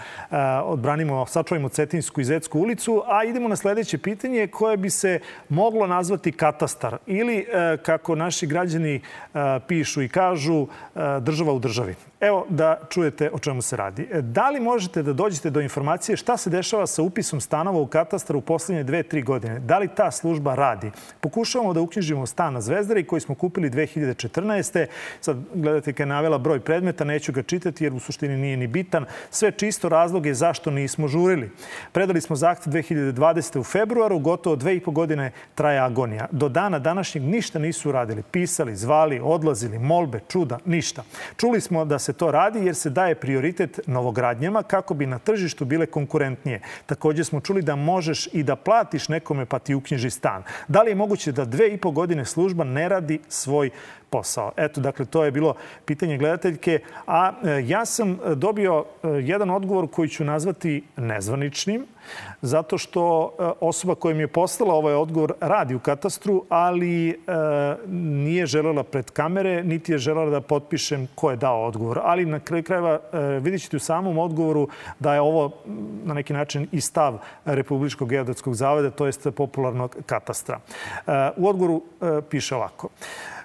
Odbranimo, 0.65 1.27
sačuvajmo 1.27 1.69
Cetinsku 1.69 2.21
i 2.21 2.25
Zetsku 2.25 2.61
ulicu. 2.61 3.03
A 3.07 3.25
idemo 3.25 3.49
na 3.49 3.57
sledeće 3.57 3.99
pitanje 3.99 4.47
koje 4.47 4.77
bi 4.77 4.91
se 4.91 5.21
moglo 5.49 5.87
nazvati 5.87 6.33
katastar 6.33 6.97
ili, 7.07 7.47
kako 7.83 8.15
naši 8.15 8.47
građani 8.47 9.01
pišu 9.69 10.03
i 10.03 10.09
kažu, 10.09 10.67
država 11.21 11.53
u 11.53 11.59
državi. 11.59 11.95
Evo 12.21 12.47
da 12.49 12.81
čujete 12.91 13.31
o 13.33 13.39
čemu 13.39 13.63
se 13.63 13.77
radi. 13.77 14.09
Da 14.21 14.51
li 14.51 14.61
možete 14.61 15.03
da 15.05 15.13
dođete 15.13 15.51
do 15.51 15.61
informacije 15.61 16.17
šta 16.17 16.37
se 16.37 16.51
dešava 16.51 16.87
sa 16.87 17.03
upisom 17.03 17.41
stanova 17.41 17.81
u 17.81 17.87
katastar 17.87 18.37
u 18.37 18.41
poslednje 18.41 18.85
dve, 18.85 19.03
tri 19.03 19.23
godine? 19.23 19.59
Da 19.59 19.79
li 19.79 19.89
ta 19.89 20.11
služba 20.11 20.55
radi? 20.55 20.91
Pokušavamo 21.21 21.73
da 21.73 21.81
uknjižimo 21.81 22.27
stan 22.27 22.53
na 22.53 22.61
Zvezdari 22.61 23.05
koji 23.05 23.21
smo 23.21 23.35
kupili 23.35 23.71
2014. 23.71 24.87
Sad 25.21 25.37
gledate 25.55 25.93
kada 25.93 26.03
je 26.03 26.07
navela 26.07 26.39
broj 26.39 26.61
predmeta, 26.61 27.05
neću 27.05 27.33
ga 27.33 27.43
čitati 27.43 27.85
jer 27.85 27.95
u 27.95 28.01
suštini 28.01 28.37
nije 28.37 28.57
ni 28.57 28.67
bitan. 28.67 29.05
Sve 29.31 29.51
čisto 29.51 29.89
razloge 29.89 30.35
zašto 30.35 30.71
nismo 30.71 31.09
žurili. 31.09 31.51
Predali 31.93 32.21
smo 32.21 32.37
zahtev 32.37 32.73
2020. 32.73 33.59
u 33.59 33.65
februaru, 33.65 34.19
gotovo 34.19 34.57
dve 34.57 34.77
i 34.77 34.81
po 34.81 34.91
godine 34.91 35.33
traje 35.55 35.79
agonija. 35.79 36.27
Do 36.31 36.49
dana 36.49 36.79
današnjeg 36.79 37.25
ništa 37.25 37.59
nisu 37.59 37.89
uradili. 37.89 38.23
Pisali, 38.23 38.77
zvali, 38.77 39.21
odlazili, 39.23 39.79
molbe, 39.79 40.21
čuda, 40.29 40.59
ništa. 40.65 41.03
Čuli 41.37 41.61
smo 41.61 41.85
da 41.85 41.99
se 41.99 42.13
to 42.13 42.31
radi 42.31 42.67
jer 42.67 42.75
se 42.75 42.91
daje 42.91 43.15
prioritet 43.15 43.81
novogradnjama 43.87 44.63
kako 44.63 44.94
bi 44.95 45.07
na 45.07 45.19
tržištu 45.19 45.65
bile 45.65 45.87
konkurentnije. 45.87 46.61
Takođe 46.87 47.25
smo 47.25 47.41
čuli 47.41 47.63
da 47.63 47.77
možeš 47.77 48.29
i 48.33 48.43
da 48.43 48.57
platiš 48.57 49.09
nekome 49.09 49.47
pa 49.47 49.59
ti 49.59 49.75
uknjiži 49.75 50.11
stan. 50.11 50.43
Da 50.69 50.83
li 50.83 50.91
je 50.91 50.95
moguće 50.95 51.33
da 51.33 51.45
dve 51.45 51.69
i 51.69 51.77
po 51.77 51.91
godine 51.91 52.25
služba 52.25 52.65
ne 52.65 52.89
radi 52.89 53.21
svoj 53.29 53.71
posao. 54.15 54.53
Eto, 54.57 54.81
dakle, 54.81 55.05
to 55.05 55.25
je 55.25 55.31
bilo 55.31 55.55
pitanje 55.85 56.19
gledateljke. 56.19 56.79
A 57.07 57.33
e, 57.33 57.65
ja 57.67 57.85
sam 57.85 58.13
e, 58.13 58.35
dobio 58.35 58.85
e, 58.85 59.09
jedan 59.09 59.51
odgovor 59.51 59.89
koji 59.91 60.09
ću 60.09 60.25
nazvati 60.25 60.83
nezvaničnim, 60.97 61.87
zato 62.43 62.79
što 62.79 63.33
osoba 63.61 63.95
koja 63.95 64.15
mi 64.15 64.23
je 64.23 64.29
postala 64.29 64.75
ovaj 64.75 64.95
odgovor 64.95 65.33
radi 65.41 65.75
u 65.75 65.79
katastru, 65.79 66.45
ali 66.49 67.21
nije 67.89 68.47
želela 68.47 68.83
pred 68.83 69.11
kamere, 69.11 69.63
niti 69.65 69.93
je 69.93 69.99
želela 69.99 70.31
da 70.31 70.41
potpišem 70.41 71.07
ko 71.15 71.31
je 71.31 71.37
dao 71.37 71.65
odgovor. 71.65 72.01
Ali 72.05 72.27
na 72.27 72.41
kraju 72.41 72.63
krajeva 72.63 72.99
vidjet 73.41 73.63
ćete 73.63 73.77
u 73.77 73.81
samom 73.81 74.19
odgovoru 74.19 74.69
da 75.01 75.15
je 75.15 75.21
ovo 75.21 75.51
na 76.05 76.15
neki 76.15 76.33
način 76.33 76.69
i 76.73 76.81
stav 76.81 77.19
Republičkog 77.45 78.09
geodetskog 78.09 78.55
zavoda, 78.55 78.91
to 78.91 79.07
jest 79.07 79.27
popularnog 79.37 79.97
katastra. 80.07 80.61
U 81.37 81.49
odgovoru 81.49 81.83
piše 82.29 82.57
ovako. 82.57 82.89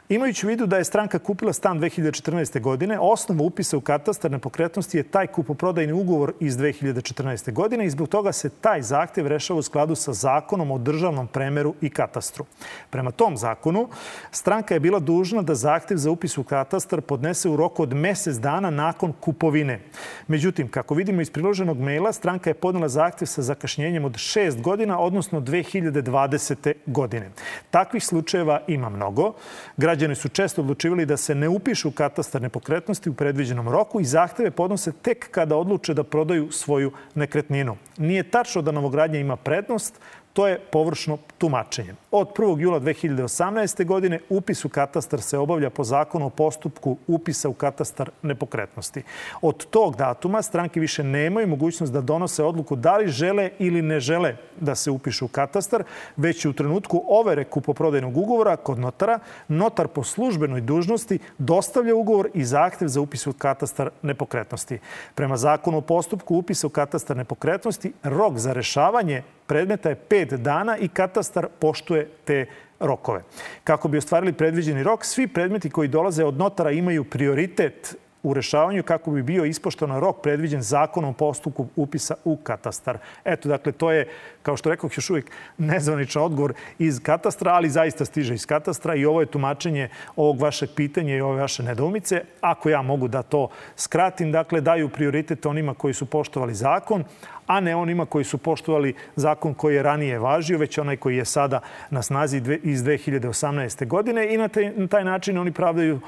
Imajući 0.09 0.45
u 0.45 0.49
vidu 0.49 0.65
da 0.65 0.77
je 0.77 0.83
stranka 0.83 1.19
kupila 1.19 1.53
stan 1.53 1.79
2014. 1.79 2.61
godine, 2.61 2.99
osnova 2.99 3.43
upisa 3.43 3.77
u 3.77 3.81
katastar 3.81 4.31
nepokretnosti 4.31 4.97
je 4.97 5.03
taj 5.03 5.27
kupoprodajni 5.27 5.93
ugovor 5.93 6.33
iz 6.39 6.57
2014. 6.57 7.53
godine 7.53 7.85
i 7.85 7.89
zbog 7.89 8.07
toga 8.09 8.31
se 8.31 8.49
taj 8.49 8.81
zahtev 8.81 9.27
rešava 9.27 9.59
u 9.59 9.61
skladu 9.61 9.95
sa 9.95 10.13
zakonom 10.13 10.71
o 10.71 10.77
državnom 10.77 11.27
premeru 11.27 11.73
i 11.81 11.89
katastru. 11.89 12.45
Prema 12.89 13.11
tom 13.11 13.37
zakonu, 13.37 13.89
stranka 14.31 14.73
je 14.73 14.79
bila 14.79 14.99
dužna 14.99 15.41
da 15.41 15.55
zahtev 15.55 15.97
za 15.97 16.11
upis 16.11 16.37
u 16.37 16.43
katastar 16.43 17.01
podnese 17.01 17.49
u 17.49 17.55
roku 17.55 17.83
od 17.83 17.93
mesec 17.93 18.35
dana 18.35 18.69
nakon 18.69 19.13
kupovine. 19.19 19.79
Međutim, 20.27 20.67
kako 20.67 20.93
vidimo 20.93 21.21
iz 21.21 21.29
priloženog 21.29 21.79
maila, 21.79 22.13
stranka 22.13 22.49
je 22.49 22.53
podnela 22.53 22.89
zahtev 22.89 23.25
sa 23.25 23.41
zakašnjenjem 23.41 24.05
od 24.05 24.17
šest 24.17 24.61
godina, 24.61 24.99
odnosno 24.99 25.41
2020. 25.41 26.73
godine. 26.85 27.29
Takvih 27.71 28.05
slučajeva 28.05 28.61
ima 28.67 28.89
mnogo. 28.89 29.33
Građani 29.77 29.98
Građani 29.99 30.15
su 30.15 30.29
često 30.29 30.61
odlučivali 30.61 31.05
da 31.05 31.17
se 31.17 31.35
ne 31.35 31.49
upišu 31.49 31.91
katastar 31.91 32.41
nepokretnosti 32.41 33.09
u 33.09 33.13
predviđenom 33.13 33.69
roku 33.69 33.99
i 33.99 34.05
zahteve 34.05 34.51
podnose 34.51 34.91
tek 34.91 35.31
kada 35.31 35.57
odluče 35.57 35.93
da 35.93 36.03
prodaju 36.03 36.51
svoju 36.51 36.91
nekretninu. 37.15 37.75
Nije 37.97 38.23
tačno 38.31 38.61
da 38.61 38.71
novogradnja 38.71 39.19
ima 39.19 39.35
prednost, 39.35 39.99
To 40.39 40.47
je 40.47 40.59
površno 40.71 41.17
tumačenje. 41.37 41.95
Od 42.11 42.27
1. 42.37 42.59
jula 42.59 42.79
2018. 42.79 43.85
godine 43.85 44.19
upis 44.29 44.65
u 44.65 44.69
katastar 44.69 45.21
se 45.21 45.37
obavlja 45.37 45.69
po 45.69 45.83
zakonu 45.83 46.25
o 46.25 46.29
postupku 46.29 46.97
upisa 47.07 47.49
u 47.49 47.53
katastar 47.53 48.09
nepokretnosti. 48.21 49.03
Od 49.41 49.65
tog 49.65 49.95
datuma 49.95 50.41
stranke 50.41 50.79
više 50.79 51.03
nemaju 51.03 51.47
mogućnost 51.47 51.93
da 51.93 52.01
donose 52.01 52.43
odluku 52.43 52.75
da 52.75 52.97
li 52.97 53.07
žele 53.07 53.49
ili 53.59 53.81
ne 53.81 53.99
žele 53.99 54.35
da 54.59 54.75
se 54.75 54.91
upišu 54.91 55.25
u 55.25 55.27
katastar, 55.27 55.83
već 56.17 56.45
u 56.45 56.53
trenutku 56.53 57.03
overe 57.07 57.43
kupoprodajnog 57.43 58.17
ugovora 58.17 58.55
kod 58.55 58.79
notara, 58.79 59.19
notar 59.47 59.87
po 59.87 60.03
službenoj 60.03 60.61
dužnosti 60.61 61.19
dostavlja 61.37 61.95
ugovor 61.95 62.29
i 62.33 62.43
zahtev 62.43 62.87
za 62.87 63.01
upis 63.01 63.27
u 63.27 63.33
katastar 63.33 63.89
nepokretnosti. 64.01 64.79
Prema 65.15 65.37
zakonu 65.37 65.77
o 65.77 65.81
postupku 65.81 66.35
upisa 66.35 66.67
u 66.67 66.69
katastar 66.69 67.17
nepokretnosti, 67.17 67.93
rok 68.03 68.37
za 68.37 68.53
rešavanje 68.53 69.23
predmeta 69.49 69.89
je 69.89 69.95
pet 69.95 70.33
dana 70.33 70.77
i 70.77 70.87
katastar 70.87 71.47
poštuje 71.59 72.07
te 72.25 72.45
rokove. 72.79 73.23
Kako 73.63 73.87
bi 73.87 73.97
ostvarili 73.97 74.33
predviđeni 74.33 74.83
rok, 74.83 75.05
svi 75.05 75.27
predmeti 75.27 75.69
koji 75.69 75.87
dolaze 75.87 76.23
od 76.23 76.37
notara 76.37 76.71
imaju 76.71 77.03
prioritet 77.03 77.95
u 78.23 78.33
rešavanju 78.33 78.83
kako 78.83 79.11
bi 79.11 79.23
bio 79.23 79.45
ispoštovan 79.45 79.99
rok 79.99 80.21
predviđen 80.21 80.61
zakonom 80.61 81.13
postupku 81.13 81.67
upisa 81.75 82.15
u 82.23 82.37
katastar. 82.37 82.97
Eto, 83.25 83.49
dakle, 83.49 83.71
to 83.71 83.91
je, 83.91 84.07
kao 84.41 84.57
što 84.57 84.69
rekao, 84.69 84.89
još 84.95 85.09
uvijek 85.09 85.31
nezvaničan 85.57 86.23
odgovor 86.23 86.53
iz 86.79 86.99
katastra, 87.03 87.51
ali 87.51 87.69
zaista 87.69 88.05
stiže 88.05 88.33
iz 88.33 88.45
katastra 88.45 88.95
i 88.95 89.05
ovo 89.05 89.21
je 89.21 89.31
tumačenje 89.31 89.89
ovog 90.15 90.41
vašeg 90.41 90.69
pitanja 90.75 91.15
i 91.15 91.21
ove 91.21 91.41
vaše 91.41 91.63
nedoumice. 91.63 92.21
Ako 92.41 92.69
ja 92.69 92.81
mogu 92.81 93.07
da 93.07 93.21
to 93.21 93.49
skratim, 93.75 94.31
dakle, 94.31 94.61
daju 94.61 94.89
prioritet 94.89 95.45
onima 95.45 95.73
koji 95.73 95.93
su 95.93 96.05
poštovali 96.05 96.53
zakon, 96.53 97.03
a 97.49 97.59
ne 97.59 97.75
onima 97.75 98.05
koji 98.05 98.25
su 98.25 98.37
poštovali 98.37 98.93
zakon 99.15 99.53
koji 99.53 99.75
je 99.75 99.83
ranije 99.83 100.19
važio, 100.19 100.57
već 100.57 100.77
onaj 100.77 100.97
koji 100.97 101.17
je 101.17 101.25
sada 101.25 101.59
na 101.89 102.01
snazi 102.01 102.37
iz 102.63 102.83
2018. 102.83 103.87
godine 103.87 104.33
i 104.33 104.37
na 104.37 104.47
taj, 104.87 105.03
način 105.03 105.37
oni 105.37 105.51
pravdaju 105.51 105.99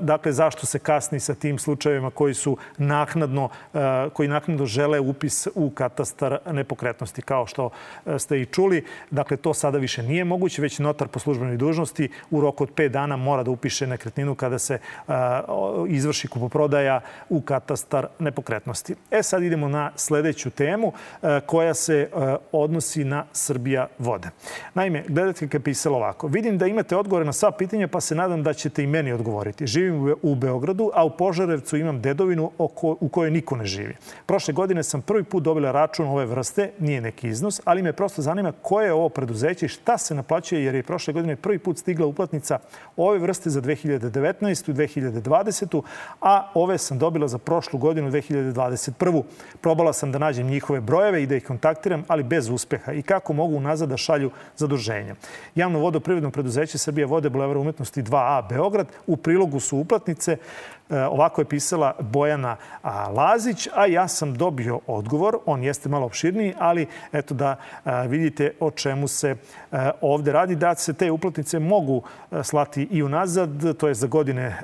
dakle, 0.00 0.32
zašto 0.32 0.66
se 0.66 0.78
kasni 0.78 1.20
sa 1.20 1.34
tim 1.34 1.58
slučajevima 1.58 2.10
koji 2.10 2.34
su 2.34 2.56
naknadno, 2.78 3.48
koji 4.12 4.28
naknadno 4.28 4.66
žele 4.66 5.00
upis 5.00 5.48
u 5.54 5.70
katastar 5.70 6.38
nepokretnosti, 6.50 7.22
kao 7.22 7.46
što 7.46 7.70
ste 8.18 8.40
i 8.40 8.46
čuli. 8.46 8.84
Dakle, 9.10 9.36
to 9.36 9.54
sada 9.54 9.78
više 9.78 10.02
nije 10.02 10.24
moguće, 10.24 10.62
već 10.62 10.78
notar 10.78 11.08
po 11.08 11.18
službenoj 11.18 11.56
dužnosti 11.56 12.08
u 12.30 12.40
roku 12.40 12.64
od 12.64 12.74
5 12.74 12.88
dana 12.88 13.16
mora 13.16 13.42
da 13.42 13.50
upiše 13.50 13.86
nekretninu 13.86 14.34
kada 14.34 14.58
se 14.58 14.78
izvrši 15.88 16.28
kupoprodaja 16.28 17.00
u 17.28 17.40
katastar 17.40 18.06
nepokretnosti. 18.18 18.94
E 19.10 19.22
sad 19.22 19.42
idemo 19.42 19.68
na 19.68 19.92
sledeću 19.96 20.50
temu 20.50 20.71
koja 21.46 21.74
se 21.74 22.08
odnosi 22.52 23.04
na 23.04 23.24
Srbija 23.32 23.86
vode. 23.98 24.28
Naime, 24.74 25.04
gledajte 25.08 25.46
kako 25.46 25.56
je 25.56 25.60
pisalo 25.60 25.96
ovako. 25.96 26.26
Vidim 26.26 26.58
da 26.58 26.66
imate 26.66 26.96
odgovore 26.96 27.24
na 27.24 27.32
sva 27.32 27.50
pitanja, 27.50 27.88
pa 27.88 28.00
se 28.00 28.14
nadam 28.14 28.42
da 28.42 28.52
ćete 28.52 28.82
i 28.82 28.86
meni 28.86 29.12
odgovoriti. 29.12 29.66
Živim 29.66 30.14
u 30.22 30.34
Beogradu, 30.34 30.90
a 30.94 31.04
u 31.04 31.10
Požarevcu 31.16 31.76
imam 31.76 32.00
dedovinu 32.00 32.50
u 33.00 33.08
kojoj 33.08 33.30
niko 33.30 33.56
ne 33.56 33.66
živi. 33.66 33.96
Prošle 34.26 34.54
godine 34.54 34.82
sam 34.82 35.02
prvi 35.02 35.24
put 35.24 35.42
dobila 35.42 35.72
račun 35.72 36.06
ove 36.06 36.26
vrste, 36.26 36.70
nije 36.78 37.00
neki 37.00 37.28
iznos, 37.28 37.60
ali 37.64 37.82
me 37.82 37.92
prosto 37.92 38.22
zanima 38.22 38.52
koje 38.62 38.86
je 38.86 38.92
ovo 38.92 39.08
preduzeće 39.08 39.66
i 39.66 39.68
šta 39.68 39.98
se 39.98 40.14
naplaćuje, 40.14 40.64
jer 40.64 40.74
je 40.74 40.82
prošle 40.82 41.14
godine 41.14 41.36
prvi 41.36 41.58
put 41.58 41.78
stigla 41.78 42.06
uplatnica 42.06 42.58
ove 42.96 43.18
vrste 43.18 43.50
za 43.50 43.62
2019. 43.62 44.70
i 44.70 44.74
2020. 44.74 45.82
a 46.20 46.50
ove 46.54 46.78
sam 46.78 46.98
dobila 46.98 47.28
za 47.28 47.38
prošlu 47.38 47.78
godinu 47.78 48.10
2021. 48.10 49.22
Probala 49.60 49.92
sam 49.92 50.12
da 50.12 50.18
nađem 50.18 50.50
njihove 50.62 50.80
brojeve 50.80 51.22
i 51.22 51.26
da 51.26 51.36
ih 51.36 51.44
kontaktiram, 51.44 52.04
ali 52.08 52.22
bez 52.22 52.48
uspeha. 52.48 52.92
I 52.92 53.02
kako 53.02 53.32
mogu 53.32 53.56
unazad 53.56 53.88
da 53.88 53.96
šalju 53.96 54.30
zaduženja. 54.56 55.14
Javno 55.54 55.78
vodoprivredno 55.78 56.30
preduzeće 56.30 56.78
Srbija 56.78 57.06
vode 57.06 57.30
Bulevar 57.30 57.56
umetnosti 57.56 58.02
2A 58.02 58.48
Beograd. 58.48 58.86
U 59.06 59.16
prilogu 59.16 59.60
su 59.60 59.78
uplatnice. 59.78 60.36
E, 60.92 61.04
ovako 61.06 61.40
je 61.40 61.44
pisala 61.44 61.94
Bojana 62.00 62.56
Lazić, 63.16 63.68
a 63.74 63.86
ja 63.86 64.08
sam 64.08 64.34
dobio 64.34 64.80
odgovor. 64.86 65.38
On 65.46 65.62
jeste 65.62 65.88
malo 65.88 66.06
opširniji, 66.06 66.54
ali 66.58 66.86
eto 67.12 67.34
da 67.34 67.56
vidite 68.08 68.52
o 68.60 68.70
čemu 68.70 69.08
se 69.08 69.36
e, 69.72 69.90
ovde 70.00 70.32
radi. 70.32 70.56
Da 70.56 70.74
se 70.74 70.92
te 70.92 71.10
uplatnice 71.10 71.58
mogu 71.58 72.02
e, 72.30 72.42
slati 72.42 72.88
i 72.90 73.02
unazad, 73.02 73.76
to 73.78 73.88
je 73.88 73.94
za 73.94 74.06
godine 74.06 74.56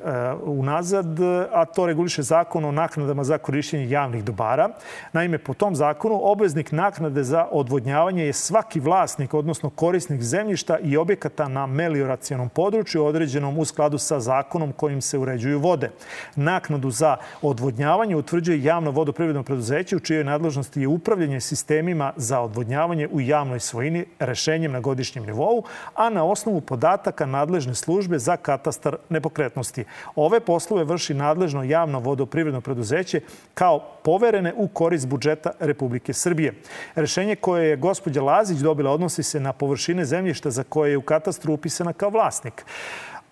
unazad, 0.43 1.21
a 1.53 1.65
to 1.65 1.87
reguliše 1.87 2.23
zakon 2.23 2.65
o 2.65 2.73
naknadama 2.73 3.25
za 3.25 3.39
korišćenje 3.39 3.91
javnih 3.91 4.25
dobara. 4.25 4.69
Naime, 5.13 5.39
po 5.39 5.55
tom 5.55 5.75
zakonu 5.75 6.21
obveznik 6.23 6.73
naknade 6.73 7.23
za 7.23 7.47
odvodnjavanje 7.51 8.25
je 8.25 8.33
svaki 8.33 8.81
vlasnik, 8.81 9.35
odnosno 9.35 9.71
korisnik 9.71 10.23
zemljišta 10.23 10.79
i 10.79 10.97
objekata 10.97 11.49
na 11.49 11.67
melioracijanom 11.67 12.49
području 12.49 13.05
određenom 13.05 13.59
u 13.59 13.65
skladu 13.65 13.99
sa 13.99 14.21
zakonom 14.21 14.73
kojim 14.73 15.01
se 15.01 15.19
uređuju 15.19 15.61
vode. 15.61 15.91
Naknadu 16.37 16.91
za 16.91 17.17
odvodnjavanje 17.43 18.17
utvrđuje 18.17 18.63
javno 18.63 18.91
vodoprivredno 18.91 19.43
preduzeće 19.43 19.97
u 19.97 20.01
čijoj 20.01 20.25
nadležnosti 20.25 20.81
je 20.81 20.89
upravljanje 20.89 21.41
sistemima 21.41 22.13
za 22.17 22.41
odvodnjavanje 22.41 23.09
u 23.13 23.21
javnoj 23.21 23.61
svojini 23.61 24.05
rešenjem 24.19 24.73
na 24.73 24.81
godišnjem 24.81 25.27
nivou, 25.27 25.63
a 25.95 26.11
na 26.11 26.25
osnovu 26.25 26.61
podataka 26.61 27.27
nadležne 27.27 27.75
službe 27.75 28.19
za 28.19 28.37
katastar 28.37 28.97
nepokretnosti. 29.09 29.85
Ove 30.17 30.41
poslove 30.41 30.85
vrši 30.85 31.15
nadležno 31.15 31.63
javno 31.63 31.99
vodoprivredno 32.01 32.61
preduzeće 32.61 33.21
kao 33.55 33.79
poverene 34.05 34.53
u 34.57 34.69
korist 34.69 35.09
budžeta 35.09 35.51
Republike 35.61 36.13
Srbije. 36.13 36.55
Rešenje 36.95 37.37
koje 37.37 37.69
je 37.69 37.77
gospođa 37.77 38.23
Lazić 38.23 38.59
dobila 38.59 38.91
odnosi 38.91 39.23
se 39.23 39.41
na 39.41 39.53
površine 39.53 40.05
zemljišta 40.05 40.51
za 40.51 40.63
koje 40.63 40.91
je 40.91 40.97
u 40.97 41.03
katastru 41.03 41.53
upisana 41.53 41.93
kao 41.93 42.11
vlasnik 42.11 42.65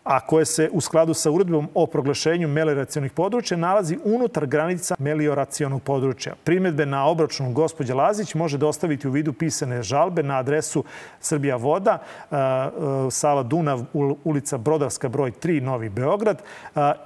a 0.06 0.20
koje 0.20 0.44
se 0.44 0.70
u 0.72 0.80
skladu 0.80 1.14
sa 1.14 1.30
uredbom 1.30 1.68
o 1.75 1.86
proglašenju 1.86 2.48
melioracijonih 2.48 3.12
područja 3.12 3.56
nalazi 3.56 3.98
unutar 4.04 4.46
granica 4.46 4.94
melioracijonog 4.98 5.82
područja. 5.82 6.34
Primetbe 6.44 6.86
na 6.86 7.06
obračunu 7.06 7.52
gospođa 7.52 7.94
Lazić 7.94 8.34
može 8.34 8.58
dostaviti 8.58 9.08
u 9.08 9.10
vidu 9.10 9.32
pisane 9.32 9.82
žalbe 9.82 10.22
na 10.22 10.38
adresu 10.38 10.84
Srbija 11.20 11.56
voda, 11.56 11.98
Sava 13.10 13.42
Dunav, 13.42 13.84
ulica 14.25 14.58
Brodarska 14.58 15.08
broj 15.08 15.32
3, 15.42 15.62
Novi 15.62 15.88
Beograd 15.88 16.42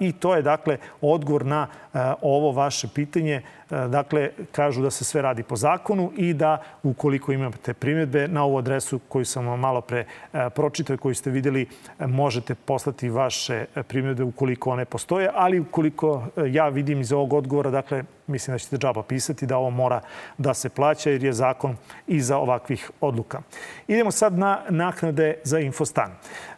i 0.01 0.13
to 0.13 0.35
je 0.35 0.43
dakle 0.43 0.77
odgovor 1.01 1.47
na 1.47 1.67
ovo 2.23 2.53
vaše 2.53 2.89
pitanje 2.95 3.43
E, 3.60 3.60
dakle, 3.71 4.31
kažu 4.53 4.83
da 4.83 4.91
se 4.91 5.05
sve 5.05 5.23
radi 5.23 5.43
po 5.43 5.57
zakonu 5.57 6.13
i 6.17 6.35
da 6.35 6.63
ukoliko 6.83 7.33
imate 7.33 7.75
primjedbe 7.75 8.29
na 8.29 8.45
ovu 8.45 8.59
adresu 8.59 8.99
koju 9.09 9.25
sam 9.25 9.47
vam 9.47 9.61
malo 9.61 9.81
pre 9.81 10.05
e, 10.33 10.51
pročitao 10.51 10.95
i 10.95 10.99
koju 10.99 11.15
ste 11.15 11.31
videli, 11.31 11.67
e, 11.99 12.07
možete 12.07 12.55
poslati 12.55 13.09
vaše 13.09 13.65
primjedbe 13.89 14.25
ukoliko 14.25 14.71
one 14.71 14.85
postoje, 14.85 15.31
ali 15.35 15.61
ukoliko 15.61 16.25
ja 16.51 16.69
vidim 16.69 17.01
iz 17.01 17.13
ovog 17.13 17.33
odgovora, 17.33 17.71
dakle, 17.71 18.05
mislim 18.31 18.55
da 18.55 18.59
ćete 18.59 18.77
džaba 18.77 19.03
pisati 19.03 19.47
da 19.47 19.57
ovo 19.57 19.71
mora 19.71 20.01
da 20.39 20.55
se 20.55 20.69
plaća 20.69 21.11
jer 21.11 21.25
je 21.25 21.33
zakon 21.33 21.77
iza 22.07 22.37
ovakvih 22.39 22.91
odluka. 23.01 23.43
Idemo 23.89 24.11
sad 24.11 24.39
na 24.39 24.61
naknade 24.69 25.35
za 25.45 25.59
infostan. 25.59 26.11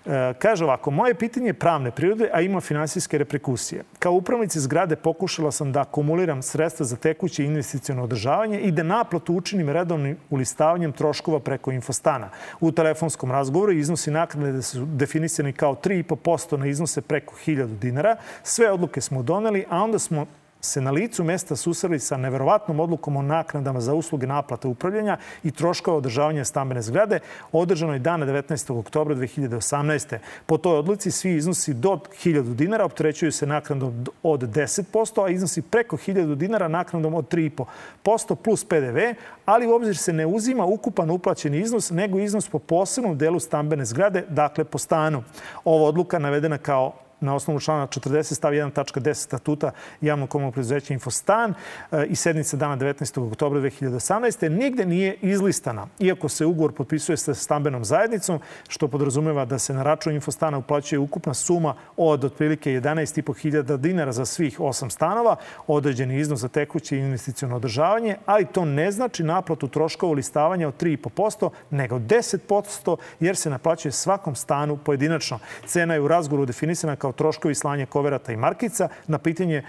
E, 0.06 0.35
kaže 0.38 0.64
ovako, 0.64 0.90
moje 0.90 1.14
pitanje 1.14 1.46
je 1.46 1.54
pravne 1.54 1.90
prirode, 1.90 2.30
a 2.32 2.40
ima 2.40 2.61
finansijske 2.61 3.18
reprekusije. 3.18 3.85
Kao 3.98 4.12
upravnici 4.12 4.61
zgrade 4.61 4.96
pokušala 4.96 5.50
sam 5.52 5.72
da 5.72 5.80
akumuliram 5.80 6.42
sredstva 6.42 6.87
za 6.87 6.96
tekuće 6.96 7.44
investicijono 7.44 8.04
održavanje 8.04 8.61
i 8.61 8.70
da 8.70 8.82
naplatu 8.82 9.35
učinim 9.35 9.68
redovnim 9.68 10.16
ulistavanjem 10.30 10.92
troškova 10.92 11.40
preko 11.40 11.72
infostana. 11.72 12.28
U 12.61 12.72
telefonskom 12.72 13.30
razgovoru 13.30 13.72
iznosi 13.72 14.11
naknade 14.11 14.62
su 14.62 14.85
definisani 14.85 15.52
kao 15.52 15.74
3,5% 15.74 16.56
na 16.56 16.66
iznose 16.66 17.00
preko 17.00 17.35
1000 17.46 17.78
dinara. 17.78 18.16
Sve 18.42 18.72
odluke 18.72 19.00
smo 19.00 19.22
doneli, 19.22 19.64
a 19.70 19.82
onda 19.82 19.98
smo 19.98 20.26
se 20.64 20.81
na 20.81 20.90
licu 20.90 21.25
mesta 21.25 21.57
susreli 21.57 21.98
sa 21.98 22.16
neverovatnom 22.16 22.81
odlukom 22.81 23.16
o 23.16 23.22
naknadama 23.22 23.81
za 23.81 23.94
usluge 23.94 24.27
naplate 24.27 24.68
upravljanja 24.68 25.16
i 25.44 25.51
troškova 25.51 25.96
održavanja 25.96 26.44
stambene 26.44 26.83
zgrade, 26.83 27.18
održano 27.53 27.92
je 27.92 27.98
dana 27.98 28.27
19. 28.27 28.79
oktobra 28.79 29.14
2018. 29.14 30.18
Po 30.46 30.59
toj 30.59 30.79
odluci 30.79 31.11
svi 31.11 31.35
iznosi 31.35 31.75
do 31.75 31.98
1000 32.25 32.55
dinara 32.55 32.85
opterećuju 32.85 33.33
se 33.33 33.46
naknadom 33.46 34.05
od 34.22 34.40
10%, 34.40 35.25
a 35.25 35.29
iznosi 35.29 35.62
preko 35.62 35.96
1000 35.96 36.35
dinara 36.35 36.68
naknadom 36.68 37.14
od 37.14 37.29
3,5% 37.29 38.35
plus 38.35 38.64
PDV, 38.64 38.98
ali 39.44 39.66
u 39.66 39.72
obzir 39.72 39.96
se 39.96 40.12
ne 40.12 40.27
uzima 40.27 40.64
ukupan 40.64 41.11
uplaćeni 41.11 41.59
iznos, 41.59 41.90
nego 41.90 42.18
iznos 42.18 42.48
po 42.48 42.59
posebnom 42.59 43.18
delu 43.18 43.40
stambene 43.40 43.85
zgrade, 43.85 44.25
dakle 44.29 44.64
po 44.64 44.79
stanu. 44.79 45.22
Ova 45.64 45.88
odluka 45.88 46.18
navedena 46.18 46.59
kao 46.59 46.92
na 47.22 47.35
osnovu 47.35 47.61
člana 47.61 47.87
40 47.87 48.35
stav 48.35 48.52
1 48.52 48.72
tačka 48.72 49.00
10 49.00 49.14
statuta 49.14 49.70
javnog 50.00 50.28
komunalnog 50.28 50.54
preduzeća 50.54 50.94
Infostan 50.94 51.54
e, 51.92 52.06
i 52.06 52.16
sednice 52.16 52.56
dana 52.56 52.76
19. 52.76 53.30
oktobra 53.32 53.61
2018. 53.61 54.48
nigde 54.48 54.87
nije 54.87 55.16
izlistana. 55.20 55.87
Iako 55.98 56.28
se 56.28 56.46
ugovor 56.46 56.72
potpisuje 56.72 57.16
sa 57.16 57.35
stambenom 57.35 57.85
zajednicom, 57.85 58.40
što 58.68 58.88
podrazumeva 58.88 59.44
da 59.44 59.58
se 59.58 59.74
na 59.74 59.82
račun 59.82 60.14
Infostana 60.14 60.58
uplaćuje 60.58 60.98
ukupna 60.98 61.35
suma 61.35 61.74
od 61.96 62.24
otprilike 62.24 62.70
11.500 62.70 63.76
dinara 63.76 64.12
za 64.12 64.24
svih 64.24 64.61
osam 64.61 64.90
stanova, 64.90 65.37
određeni 65.66 66.18
iznos 66.18 66.40
za 66.40 66.48
tekuće 66.48 66.98
investicijono 66.98 67.56
održavanje, 67.56 68.16
ali 68.26 68.46
to 68.46 68.64
ne 68.64 68.92
znači 68.92 69.24
naplatu 69.24 69.68
troškova 69.68 70.12
listavanja 70.12 70.68
od 70.68 70.82
3,5%, 70.82 71.50
nego 71.70 71.98
10% 71.98 72.96
jer 73.20 73.37
se 73.37 73.50
naplaćuje 73.50 73.92
svakom 73.92 74.35
stanu 74.35 74.76
pojedinačno. 74.76 75.38
Cena 75.66 75.94
je 75.94 76.00
u 76.00 76.08
razgovoru 76.08 76.46
definisana 76.46 76.96
kao 76.96 77.12
troškovi 77.12 77.55
slanja 77.55 77.87
koverata 77.87 78.33
i 78.33 78.37
markica. 78.37 78.88
Na 79.07 79.18
pitanje 79.18 79.62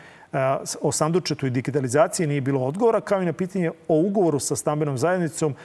o 0.82 0.92
sandučetu 0.92 1.48
i 1.48 1.50
digitalizaciji 1.50 2.28
nije 2.28 2.42
bilo 2.42 2.66
odgovora, 2.66 3.02
kao 3.02 3.22
i 3.22 3.26
na 3.26 3.34
pitanje 3.34 3.72
o 3.88 3.98
ugovoru 4.00 4.40
sa 4.40 4.56
stambenom 4.56 4.98
zajednicom 4.98 5.56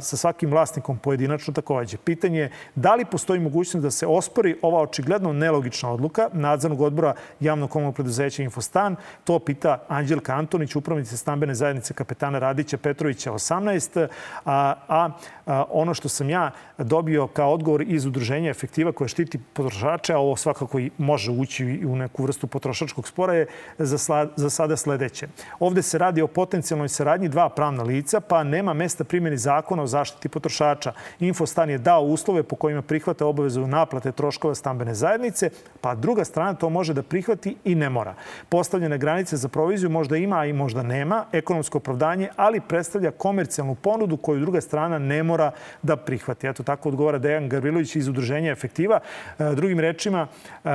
sa 0.00 0.16
svakim 0.16 0.50
vlasnikom 0.50 0.98
pojedinačno 0.98 1.52
takođe. 1.52 1.96
Pitanje 1.96 2.40
je 2.40 2.50
da 2.74 2.94
li 2.94 3.04
postoji 3.04 3.40
mogućnost 3.40 3.82
da 3.82 3.90
se 3.90 4.06
ospori 4.06 4.56
ova 4.62 4.80
očigledno 4.80 5.32
nelogična 5.32 5.92
odluka 5.92 6.28
nadzornog 6.32 6.80
odbora 6.80 7.14
javnog 7.40 7.70
komunalnog 7.70 7.94
preduzeća 7.94 8.42
Infostan. 8.42 8.96
To 9.24 9.38
pita 9.38 9.78
Anđelka 9.88 10.34
Antonić, 10.34 10.76
upravnica 10.76 11.16
stambene 11.16 11.54
zajednice 11.54 11.94
kapetana 11.94 12.38
Radića 12.38 12.78
Petrovića 12.78 13.32
18. 13.32 14.06
A, 14.44 14.74
a, 14.88 15.10
a 15.46 15.64
ono 15.70 15.94
što 15.94 16.08
sam 16.08 16.30
ja 16.30 16.50
dobio 16.78 17.26
kao 17.26 17.52
odgovor 17.52 17.82
iz 17.82 18.06
udruženja 18.06 18.50
efektiva 18.50 18.92
koje 18.92 19.08
štiti 19.08 19.38
potrošače, 19.52 20.12
a 20.12 20.18
ovo 20.18 20.36
svakako 20.36 20.78
i 20.78 20.90
može 20.98 21.30
ući 21.30 21.82
u 21.86 21.96
neku 21.96 22.22
vrstu 22.22 22.46
potrošačkog 22.46 23.08
spora, 23.08 23.34
je 23.34 23.46
za 23.78 23.98
za 24.36 24.50
sada 24.50 24.76
sledeće. 24.76 25.28
Ovde 25.60 25.82
se 25.82 25.98
radi 25.98 26.22
o 26.22 26.26
potencijalnoj 26.26 26.88
saradnji 26.88 27.28
dva 27.28 27.48
pravna 27.48 27.82
lica, 27.82 28.20
pa 28.20 28.44
nema 28.44 28.72
mesta 28.72 29.04
primjeni 29.04 29.36
zakona 29.36 29.82
o 29.82 29.86
zaštiti 29.86 30.28
potrošača. 30.28 30.92
Infostan 31.20 31.70
je 31.70 31.78
dao 31.78 32.02
uslove 32.02 32.42
po 32.42 32.56
kojima 32.56 32.82
prihvata 32.82 33.26
obavezu 33.26 33.66
naplate 33.66 34.12
troškova 34.12 34.54
stambene 34.54 34.94
zajednice, 34.94 35.50
pa 35.80 35.94
druga 35.94 36.24
strana 36.24 36.54
to 36.54 36.70
može 36.70 36.94
da 36.94 37.02
prihvati 37.02 37.56
i 37.64 37.74
ne 37.74 37.90
mora. 37.90 38.14
Postavljene 38.48 38.98
granice 38.98 39.36
za 39.36 39.48
proviziju 39.48 39.90
možda 39.90 40.16
ima, 40.16 40.38
a 40.38 40.46
i 40.46 40.52
možda 40.52 40.82
nema, 40.82 41.24
ekonomsko 41.32 41.78
opravdanje, 41.78 42.28
ali 42.36 42.60
predstavlja 42.60 43.10
komercijalnu 43.10 43.74
ponudu 43.74 44.16
koju 44.16 44.40
druga 44.40 44.60
strana 44.60 44.98
ne 44.98 45.22
mora 45.22 45.50
da 45.82 45.96
prihvati. 45.96 46.46
Eto, 46.46 46.62
tako 46.62 46.88
odgovara 46.88 47.18
Dejan 47.18 47.48
Garvilović 47.48 47.96
iz 47.96 48.08
Udruženja 48.08 48.52
Efektiva. 48.52 49.00
E, 49.38 49.54
drugim 49.54 49.80
rečima, 49.80 50.26
e, 50.64 50.68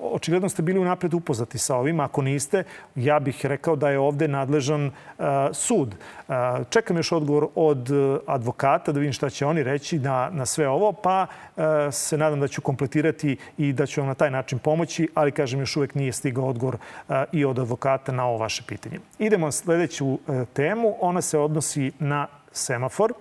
očigledno 0.00 0.48
ste 0.48 0.62
bili 0.62 0.78
unapred 0.78 1.14
upoznati 1.14 1.58
sa 1.58 1.76
ovim. 1.76 2.00
Ako 2.00 2.22
niste, 2.22 2.64
ja 2.94 3.18
bih 3.18 3.46
rekao 3.46 3.76
da 3.76 3.90
je 3.90 3.98
ovde 3.98 4.28
nadležan 4.28 4.86
e, 4.86 4.90
sud. 5.52 5.94
Čekam 6.70 6.96
još 6.96 7.12
odgovor 7.12 7.46
od 7.54 7.88
advokata 8.26 8.92
da 8.92 9.00
vidim 9.00 9.12
šta 9.12 9.30
će 9.30 9.46
oni 9.46 9.62
reći 9.62 9.98
na, 9.98 10.30
na 10.32 10.46
sve 10.46 10.68
ovo, 10.68 10.92
pa 10.92 11.26
se 11.90 12.18
nadam 12.18 12.40
da 12.40 12.48
ću 12.48 12.60
kompletirati 12.60 13.36
i 13.58 13.72
da 13.72 13.86
ću 13.86 14.00
vam 14.00 14.08
na 14.08 14.14
taj 14.14 14.30
način 14.30 14.58
pomoći, 14.58 15.08
ali 15.14 15.32
kažem 15.32 15.60
još 15.60 15.76
uvek 15.76 15.94
nije 15.94 16.12
stigao 16.12 16.48
odgovor 16.48 16.76
i 17.32 17.44
od 17.44 17.58
advokata 17.58 18.12
na 18.12 18.26
ovo 18.26 18.38
vaše 18.38 18.62
pitanje. 18.66 18.98
Idemo 19.18 19.46
na 19.46 19.52
sledeću 19.52 20.18
temu. 20.52 20.96
Ona 21.00 21.20
se 21.20 21.38
odnosi 21.38 21.92
na 21.98 22.26
semafor. 22.52 23.12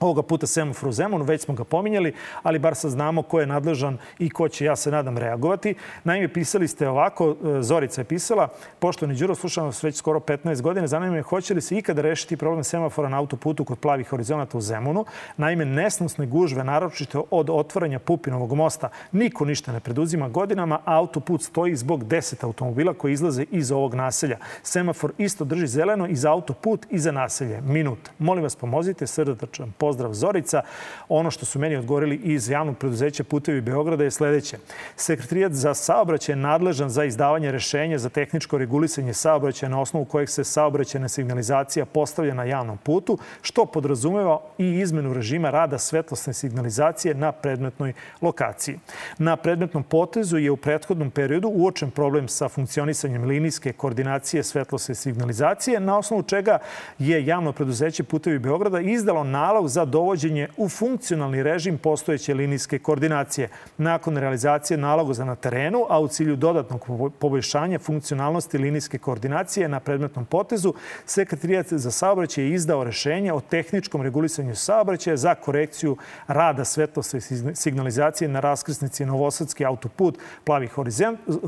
Ovoga 0.00 0.22
puta 0.22 0.46
semafor 0.46 0.88
u 0.88 0.92
Zemunu, 0.92 1.24
već 1.24 1.42
smo 1.42 1.54
ga 1.54 1.64
pominjali, 1.64 2.14
ali 2.42 2.58
bar 2.58 2.74
sad 2.74 2.90
znamo 2.90 3.22
ko 3.22 3.40
je 3.40 3.46
nadležan 3.46 3.98
i 4.18 4.30
ko 4.30 4.48
će, 4.48 4.64
ja 4.64 4.76
se 4.76 4.90
nadam, 4.90 5.18
reagovati. 5.18 5.74
Naime, 6.04 6.28
pisali 6.28 6.68
ste 6.68 6.88
ovako, 6.88 7.30
e, 7.30 7.62
Zorica 7.62 8.00
je 8.00 8.04
pisala, 8.04 8.48
poštovani 8.78 9.18
Đuro, 9.18 9.34
slušamo 9.34 9.66
vas 9.66 9.82
već 9.82 9.96
skoro 9.96 10.20
15 10.20 10.62
godina, 10.62 10.86
zanima 10.86 11.12
me 11.12 11.22
hoće 11.22 11.54
li 11.54 11.60
se 11.60 11.76
ikada 11.78 12.02
rešiti 12.02 12.36
problem 12.36 12.64
semafora 12.64 13.08
na 13.08 13.18
autoputu 13.18 13.64
kod 13.64 13.78
plavih 13.78 14.08
horizonata 14.08 14.58
u 14.58 14.60
Zemunu. 14.60 15.04
Naime, 15.36 15.64
nesnosne 15.64 16.26
gužve, 16.26 16.64
naročito 16.64 17.24
od 17.30 17.50
otvaranja 17.50 17.98
Pupinovog 17.98 18.52
mosta, 18.52 18.88
niko 19.12 19.44
ništa 19.44 19.72
ne 19.72 19.80
preduzima 19.80 20.28
godinama, 20.28 20.74
a 20.84 20.96
autoput 20.96 21.42
stoji 21.42 21.76
zbog 21.76 22.04
10 22.04 22.44
automobila 22.44 22.94
koji 22.94 23.12
izlaze 23.12 23.44
iz 23.50 23.72
ovog 23.72 23.94
naselja. 23.94 24.38
Semafor 24.62 25.12
isto 25.18 25.44
drži 25.44 25.66
zeleno 25.66 26.06
i 26.06 26.16
za 26.16 26.32
autoput 26.32 26.86
i 26.90 26.98
za 26.98 27.12
naselje. 27.12 27.60
Minut. 27.60 27.98
Molim 28.18 28.42
vas, 28.42 28.56
pomozite, 28.56 29.06
srdačan 29.06 29.72
pozdrav 29.86 30.12
Zorica. 30.12 30.62
Ono 31.08 31.30
što 31.30 31.46
su 31.46 31.58
meni 31.58 31.76
odgovorili 31.76 32.16
iz 32.16 32.50
javnog 32.50 32.78
preduzeća 32.78 33.24
Putevi 33.24 33.60
Beograda 33.60 34.04
je 34.04 34.10
sledeće. 34.10 34.58
Sekretarijat 34.96 35.52
za 35.52 35.74
saobraćaj 35.74 36.32
je 36.32 36.36
nadležan 36.36 36.90
za 36.90 37.04
izdavanje 37.04 37.52
rešenja 37.52 37.98
za 37.98 38.08
tehničko 38.08 38.58
regulisanje 38.58 39.14
saobraćaja 39.14 39.70
na 39.70 39.80
osnovu 39.80 40.04
kojeg 40.04 40.28
se 40.28 40.44
saobraćajna 40.44 41.08
signalizacija 41.08 41.86
postavlja 41.86 42.34
na 42.34 42.44
javnom 42.44 42.78
putu, 42.78 43.18
što 43.42 43.66
podrazumeva 43.66 44.40
i 44.58 44.80
izmenu 44.80 45.12
režima 45.14 45.50
rada 45.50 45.78
svetlosne 45.78 46.32
signalizacije 46.32 47.14
na 47.14 47.32
predmetnoj 47.32 47.92
lokaciji. 48.20 48.78
Na 49.18 49.36
predmetnom 49.36 49.82
potezu 49.82 50.38
je 50.38 50.50
u 50.50 50.56
prethodnom 50.56 51.10
periodu 51.10 51.48
uočen 51.48 51.90
problem 51.90 52.28
sa 52.28 52.48
funkcionisanjem 52.48 53.24
linijske 53.24 53.72
koordinacije 53.72 54.42
svetlosne 54.42 54.94
signalizacije, 54.94 55.80
na 55.80 55.98
osnovu 55.98 56.22
čega 56.22 56.58
je 56.98 57.26
javno 57.26 57.52
preduzeće 57.52 58.02
Putevi 58.02 58.38
Beograda 58.38 58.80
izdalo 58.80 59.24
nalog 59.24 59.68
za 59.76 59.84
dovođenje 59.84 60.48
u 60.56 60.68
funkcionalni 60.68 61.42
režim 61.42 61.78
postojeće 61.78 62.34
linijske 62.34 62.78
koordinacije. 62.78 63.48
Nakon 63.78 64.16
realizacije 64.16 64.76
naloga 64.76 65.24
na 65.24 65.34
terenu, 65.34 65.84
a 65.88 66.00
u 66.00 66.08
cilju 66.08 66.36
dodatnog 66.36 66.86
poboljšanja 67.18 67.78
funkcionalnosti 67.78 68.58
linijske 68.58 68.98
koordinacije 68.98 69.68
na 69.68 69.80
predmetnom 69.80 70.24
potezu, 70.24 70.74
Sekretarijat 71.06 71.72
za 71.72 71.90
saobraćaj 71.90 72.44
je 72.44 72.54
izdao 72.54 72.84
rešenje 72.84 73.32
o 73.32 73.40
tehničkom 73.40 74.02
regulisanju 74.02 74.56
saobraćaja 74.56 75.16
za 75.16 75.34
korekciju 75.34 75.96
rada 76.26 76.64
svetlosne 76.64 77.20
signalizacije 77.54 78.28
na 78.28 78.40
raskrsnici 78.40 79.06
Novosadski 79.06 79.64
autoput 79.64 80.18
Plavi 80.44 80.68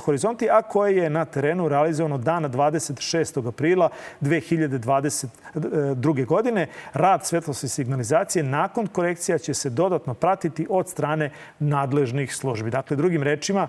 horizonti, 0.05 0.51
a 0.51 0.63
koje 0.63 0.97
je 0.97 1.11
na 1.11 1.25
terenu 1.25 1.69
realizovano 1.69 2.19
dana 2.19 2.49
26. 2.49 3.49
aprila 3.49 3.89
2022. 4.21 6.27
godine. 6.27 6.67
Rad 6.93 7.27
svetlosne 7.27 7.69
signalizacije 7.69 8.18
organizacije 8.19 8.43
nakon 8.43 8.87
korekcija 8.87 9.39
će 9.39 9.55
se 9.55 9.71
dodatno 9.71 10.15
pratiti 10.15 10.67
od 10.71 10.89
strane 10.89 11.31
nadležnih 11.59 12.35
službi. 12.35 12.71
Dakle, 12.71 12.97
drugim 12.97 13.23
rečima, 13.23 13.69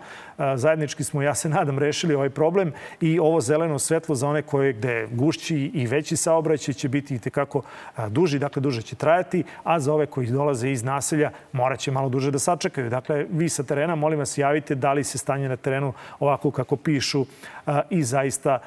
zajednički 0.55 1.03
smo, 1.03 1.21
ja 1.21 1.35
se 1.35 1.49
nadam, 1.49 1.79
rešili 1.79 2.15
ovaj 2.15 2.29
problem 2.29 2.73
i 3.01 3.19
ovo 3.19 3.41
zeleno 3.41 3.79
svetlo 3.79 4.15
za 4.15 4.27
one 4.27 4.41
koje 4.41 4.73
gde 4.73 5.07
gušći 5.11 5.71
i 5.73 5.87
veći 5.87 6.17
saobraćaj 6.17 6.73
će 6.73 6.89
biti 6.89 7.15
i 7.15 7.19
tekako 7.19 7.61
duži, 8.09 8.39
dakle 8.39 8.61
duže 8.61 8.81
će 8.81 8.95
trajati, 8.95 9.43
a 9.63 9.79
za 9.79 9.93
ove 9.93 10.05
koji 10.05 10.27
dolaze 10.27 10.69
iz 10.69 10.83
naselja 10.83 11.31
morat 11.51 11.79
će 11.79 11.91
malo 11.91 12.09
duže 12.09 12.31
da 12.31 12.39
sačekaju. 12.39 12.89
Dakle, 12.89 13.25
vi 13.29 13.49
sa 13.49 13.63
terena, 13.63 13.95
molim 13.95 14.19
vas, 14.19 14.37
javite 14.37 14.75
da 14.75 14.93
li 14.93 15.03
se 15.03 15.17
stanje 15.17 15.49
na 15.49 15.57
terenu 15.57 15.93
ovako 16.19 16.51
kako 16.51 16.75
pišu 16.75 17.25
i 17.89 18.03
zaista 18.03 18.59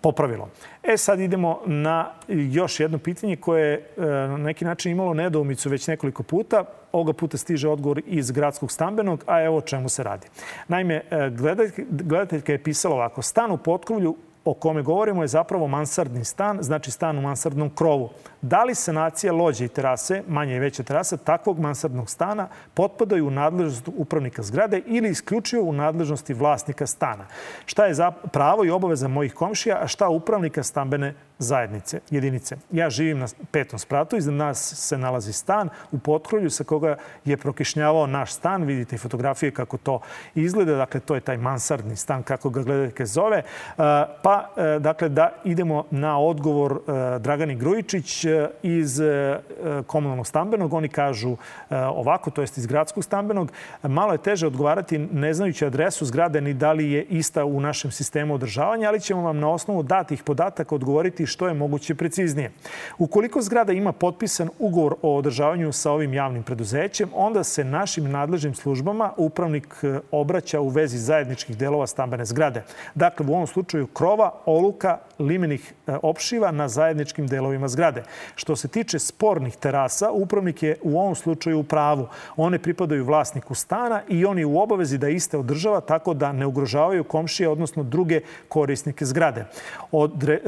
popravilo. 0.00 0.48
E 0.82 0.96
sad 0.96 1.20
idemo 1.20 1.60
na 1.66 2.10
još 2.28 2.80
jedno 2.80 2.98
pitanje 2.98 3.36
koje 3.36 3.70
je 3.70 3.92
na 4.28 4.36
neki 4.36 4.64
način 4.64 4.92
imalo 4.92 5.14
nedoumicu 5.14 5.68
već 5.68 5.86
nekoliko 5.86 6.22
puta. 6.22 6.64
Ovoga 6.92 7.12
puta 7.12 7.36
stiže 7.36 7.68
odgovor 7.68 8.02
iz 8.06 8.30
gradskog 8.30 8.72
stambenog, 8.72 9.24
a 9.26 9.42
evo 9.42 9.56
o 9.56 9.60
čemu 9.60 9.88
se 9.88 10.02
radi. 10.02 10.26
Naime, 10.68 11.02
gledateljka 11.90 12.52
je 12.52 12.62
pisala 12.62 12.94
ovako. 12.94 13.22
Stan 13.22 13.50
u 13.50 13.56
potkrovlju 13.56 14.16
o 14.50 14.54
kome 14.54 14.82
govorimo 14.82 15.22
je 15.22 15.28
zapravo 15.28 15.66
mansardni 15.66 16.24
stan, 16.24 16.58
znači 16.60 16.90
stan 16.90 17.18
u 17.18 17.22
mansardnom 17.22 17.70
krovu. 17.70 18.10
Da 18.42 18.64
li 18.64 18.74
sanacija 18.74 19.32
lođe 19.32 19.64
i 19.64 19.68
terase, 19.68 20.22
manje 20.28 20.56
i 20.56 20.58
veće 20.58 20.82
terase, 20.82 21.16
takvog 21.16 21.58
mansardnog 21.58 22.10
stana 22.10 22.48
potpadaju 22.74 23.26
u 23.26 23.30
nadležnost 23.30 23.88
upravnika 23.96 24.42
zgrade 24.42 24.82
ili 24.86 25.08
isključivo 25.08 25.62
u 25.62 25.72
nadležnosti 25.72 26.34
vlasnika 26.34 26.86
stana? 26.86 27.26
Šta 27.66 27.86
je 27.86 27.94
pravo 28.32 28.64
i 28.64 28.70
obaveza 28.70 29.08
mojih 29.08 29.34
komšija, 29.34 29.78
a 29.82 29.86
šta 29.86 30.08
upravnika 30.08 30.62
stambene 30.62 31.14
zajednice, 31.38 32.00
jedinice. 32.10 32.56
Ja 32.70 32.90
živim 32.90 33.18
na 33.18 33.26
petom 33.50 33.78
spratu, 33.78 34.16
iznad 34.16 34.34
nas 34.34 34.74
se 34.74 34.98
nalazi 34.98 35.32
stan 35.32 35.68
u 35.92 35.98
potkrovlju 35.98 36.50
sa 36.50 36.64
koga 36.64 36.96
je 37.24 37.36
prokišnjavao 37.36 38.06
naš 38.06 38.32
stan. 38.32 38.62
Vidite 38.62 38.98
fotografije 38.98 39.50
kako 39.50 39.76
to 39.76 40.00
izgleda. 40.34 40.76
Dakle, 40.76 41.00
to 41.00 41.14
je 41.14 41.20
taj 41.20 41.36
mansardni 41.36 41.96
stan, 41.96 42.22
kako 42.22 42.50
ga 42.50 42.62
gledate 42.62 43.06
zove. 43.06 43.42
Pa, 44.22 44.37
e, 44.56 44.78
dakle, 44.78 45.08
da 45.08 45.32
idemo 45.44 45.84
na 45.90 46.18
odgovor 46.18 46.72
e, 46.72 47.18
Dragani 47.18 47.56
Grujičić 47.56 48.24
iz 48.62 49.00
komunalnog 49.86 50.26
stambenog. 50.26 50.72
Oni 50.72 50.88
kažu 50.88 51.36
ovako, 51.70 52.30
to 52.30 52.40
jest 52.40 52.58
iz 52.58 52.66
gradskog 52.66 53.04
stambenog. 53.04 53.52
Malo 53.82 54.12
je 54.12 54.18
teže 54.18 54.46
odgovarati 54.46 54.98
ne 54.98 55.34
znajući 55.34 55.66
adresu 55.66 56.04
zgrade 56.04 56.40
ni 56.40 56.54
da 56.54 56.72
li 56.72 56.92
je 56.92 57.02
ista 57.02 57.44
u 57.44 57.60
našem 57.60 57.90
sistemu 57.90 58.34
održavanja, 58.34 58.88
ali 58.88 59.00
ćemo 59.00 59.22
vam 59.22 59.38
na 59.38 59.50
osnovu 59.50 59.82
datih 59.82 60.22
podataka 60.22 60.74
odgovoriti 60.74 61.26
što 61.26 61.48
je 61.48 61.54
moguće 61.54 61.94
preciznije. 61.94 62.52
Ukoliko 62.98 63.42
zgrada 63.42 63.72
ima 63.72 63.92
potpisan 63.92 64.48
ugovor 64.58 64.94
o 65.02 65.16
održavanju 65.16 65.72
sa 65.72 65.92
ovim 65.92 66.14
javnim 66.14 66.42
preduzećem, 66.42 67.08
onda 67.14 67.44
se 67.44 67.64
našim 67.64 68.10
nadležnim 68.10 68.54
službama 68.54 69.12
upravnik 69.16 69.74
e, 69.82 70.00
obraća 70.10 70.60
u 70.60 70.68
vezi 70.68 70.98
zajedničkih 70.98 71.56
delova 71.56 71.86
stambene 71.86 72.24
zgrade. 72.24 72.62
Dakle, 72.94 73.26
u 73.26 73.34
ovom 73.34 73.46
slučaju 73.46 73.86
krova, 73.86 74.17
oluka, 74.46 75.00
limenih 75.18 75.72
e, 75.86 75.96
opšiva 76.02 76.50
na 76.50 76.68
zajedničkim 76.68 77.26
delovima 77.26 77.68
zgrade. 77.68 78.02
Što 78.34 78.56
se 78.56 78.68
tiče 78.68 78.98
spornih 78.98 79.56
terasa, 79.56 80.10
upravnik 80.10 80.62
je 80.62 80.76
u 80.82 80.98
ovom 81.00 81.14
slučaju 81.14 81.58
u 81.58 81.64
pravu. 81.64 82.08
One 82.36 82.58
pripadaju 82.58 83.04
vlasniku 83.04 83.54
stana 83.54 84.02
i 84.08 84.24
on 84.24 84.38
je 84.38 84.46
u 84.46 84.60
obavezi 84.60 84.98
da 84.98 85.08
iste 85.08 85.38
održava 85.38 85.80
tako 85.80 86.14
da 86.14 86.32
ne 86.32 86.46
ugrožavaju 86.46 87.04
komšije, 87.04 87.48
odnosno 87.48 87.82
druge 87.82 88.20
korisnike 88.48 89.04
zgrade. 89.04 89.44
Odre, 89.92 90.34
e, 90.34 90.40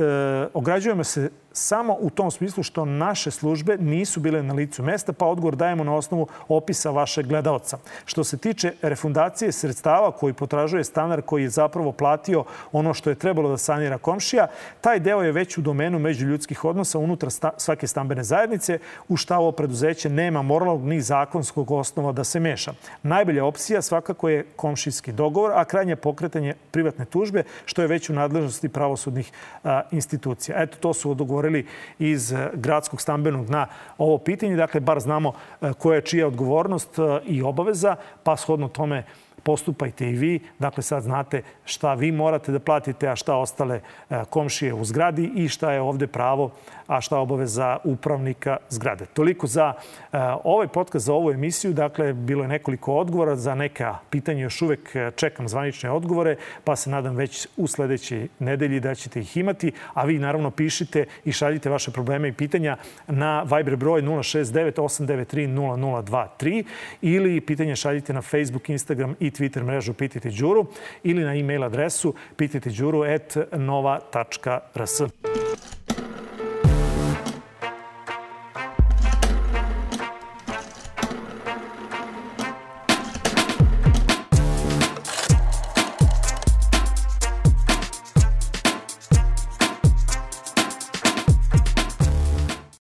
ograđujemo 0.55 1.05
se 1.05 1.31
samo 1.53 1.97
u 2.01 2.11
tom 2.11 2.31
smislu 2.31 2.63
što 2.63 2.85
naše 2.85 3.31
službe 3.31 3.77
nisu 3.77 4.21
bile 4.21 4.43
na 4.43 4.55
licu 4.55 4.83
mesta, 4.83 5.13
pa 5.13 5.27
odgovor 5.27 5.57
dajemo 5.57 5.85
na 5.85 5.95
osnovu 5.95 6.27
opisa 6.49 6.91
vašeg 6.91 7.27
gledaoca. 7.27 7.79
Što 8.05 8.25
se 8.25 8.37
tiče 8.37 8.73
refundacije 8.83 9.53
sredstava 9.53 10.13
koji 10.13 10.33
potražuje 10.33 10.85
stanar 10.85 11.23
koji 11.23 11.43
je 11.43 11.49
zapravo 11.49 11.93
platio 11.93 12.45
ono 12.73 12.95
što 12.95 13.11
je 13.11 13.17
trebalo 13.17 13.49
da 13.49 13.57
sanira 13.57 13.99
komšija, 13.99 14.47
taj 14.81 15.01
deo 15.01 15.23
je 15.23 15.33
već 15.33 15.59
u 15.59 15.63
domenu 15.63 15.99
međuljudskih 15.99 16.65
odnosa 16.65 16.99
unutar 16.99 17.31
sta 17.31 17.51
svake 17.57 17.87
stambene 17.87 18.25
zajednice, 18.25 18.79
u 19.09 19.17
šta 19.17 19.39
ovo 19.39 19.53
preduzeće 19.53 20.09
nema 20.11 20.43
moralnog 20.43 20.85
ni 20.85 21.01
zakonskog 21.01 21.71
osnova 21.71 22.13
da 22.13 22.25
se 22.25 22.41
meša. 22.41 22.73
Najbolja 23.03 23.45
opcija 23.45 23.83
svakako 23.83 24.29
je 24.29 24.45
komšijski 24.57 25.13
dogovor, 25.13 25.53
a 25.55 25.65
krajnje 25.65 25.97
pokretanje 25.97 26.55
privatne 26.71 27.05
tužbe, 27.05 27.43
što 27.65 27.83
je 27.83 27.89
već 27.89 28.11
u 28.11 28.13
nadležnosti 28.13 28.69
pravosudnih 28.69 29.33
a, 29.65 29.83
institucija. 29.91 30.63
Eto, 30.63 30.77
to 30.81 30.95
su 30.95 31.11
odgovorili 31.11 31.67
iz 31.99 32.35
gradskog 32.55 33.01
stambenog 33.01 33.51
na 33.51 33.67
ovo 33.99 34.19
pitanje. 34.19 34.57
Dakle, 34.57 34.81
bar 34.81 35.01
znamo 35.01 35.33
koja 35.79 35.97
je 35.97 36.03
čija 36.03 36.27
odgovornost 36.27 36.91
i 37.27 37.43
obaveza, 37.43 37.97
pa 38.23 38.37
shodno 38.37 38.69
tome 38.69 39.05
postupajte 39.43 40.11
i 40.11 40.13
vi. 40.13 40.41
Dakle, 40.59 40.83
sad 40.83 41.03
znate 41.03 41.43
šta 41.65 41.95
vi 41.95 42.13
morate 42.13 42.53
da 42.53 42.59
platite, 42.59 43.09
a 43.09 43.17
šta 43.17 43.37
ostale 43.37 43.81
e, 44.11 44.23
komšije 44.31 44.75
u 44.75 44.85
zgradi 44.85 45.33
i 45.37 45.49
šta 45.49 45.73
je 45.73 45.81
ovde 45.81 46.07
pravo, 46.07 46.51
a 46.87 47.01
šta 47.01 47.19
obaveza 47.19 47.79
upravnika 47.85 48.57
zgrade. 48.69 49.07
Toliko 49.07 49.47
za 49.47 49.73
e, 49.73 50.19
ovaj 50.45 50.69
podcast, 50.69 51.07
za 51.07 51.15
ovu 51.15 51.31
emisiju. 51.31 51.73
Dakle, 51.73 52.13
bilo 52.13 52.43
je 52.43 52.49
nekoliko 52.49 52.95
odgovora. 52.95 53.37
Za 53.37 53.55
neka 53.55 53.99
pitanja 54.11 54.43
još 54.43 54.63
uvek 54.63 54.97
čekam 55.17 55.49
zvanične 55.49 55.91
odgovore, 55.91 56.37
pa 56.65 56.77
se 56.77 56.91
nadam 56.91 57.17
već 57.17 57.49
u 57.57 57.67
sledećoj 57.67 58.29
nedelji 58.39 58.81
da 58.81 58.95
ćete 58.95 59.21
ih 59.21 59.37
imati. 59.37 59.73
A 59.95 60.05
vi 60.05 60.19
naravno 60.19 60.51
pišite 60.51 61.05
i 61.25 61.33
šaljite 61.33 61.71
vaše 61.71 61.91
probleme 61.91 62.29
i 62.29 62.33
pitanja 62.33 62.77
na 63.07 63.43
Viber 63.43 63.77
broj 63.77 64.03
069 64.03 64.73
893 64.73 65.49
0023 65.49 66.65
ili 67.03 67.41
pitanje 67.41 67.77
šaljite 67.77 68.13
na 68.13 68.23
Facebook, 68.23 68.69
Instagram 68.69 69.15
Twitter 69.31 69.65
mrežu 69.65 69.93
Pitajte 69.93 70.31
Đuru 70.31 70.67
ili 71.03 71.25
na 71.25 71.35
e-mail 71.35 71.65
adresu 71.65 72.15
pitajteđuru.nova.rs. 72.37 75.03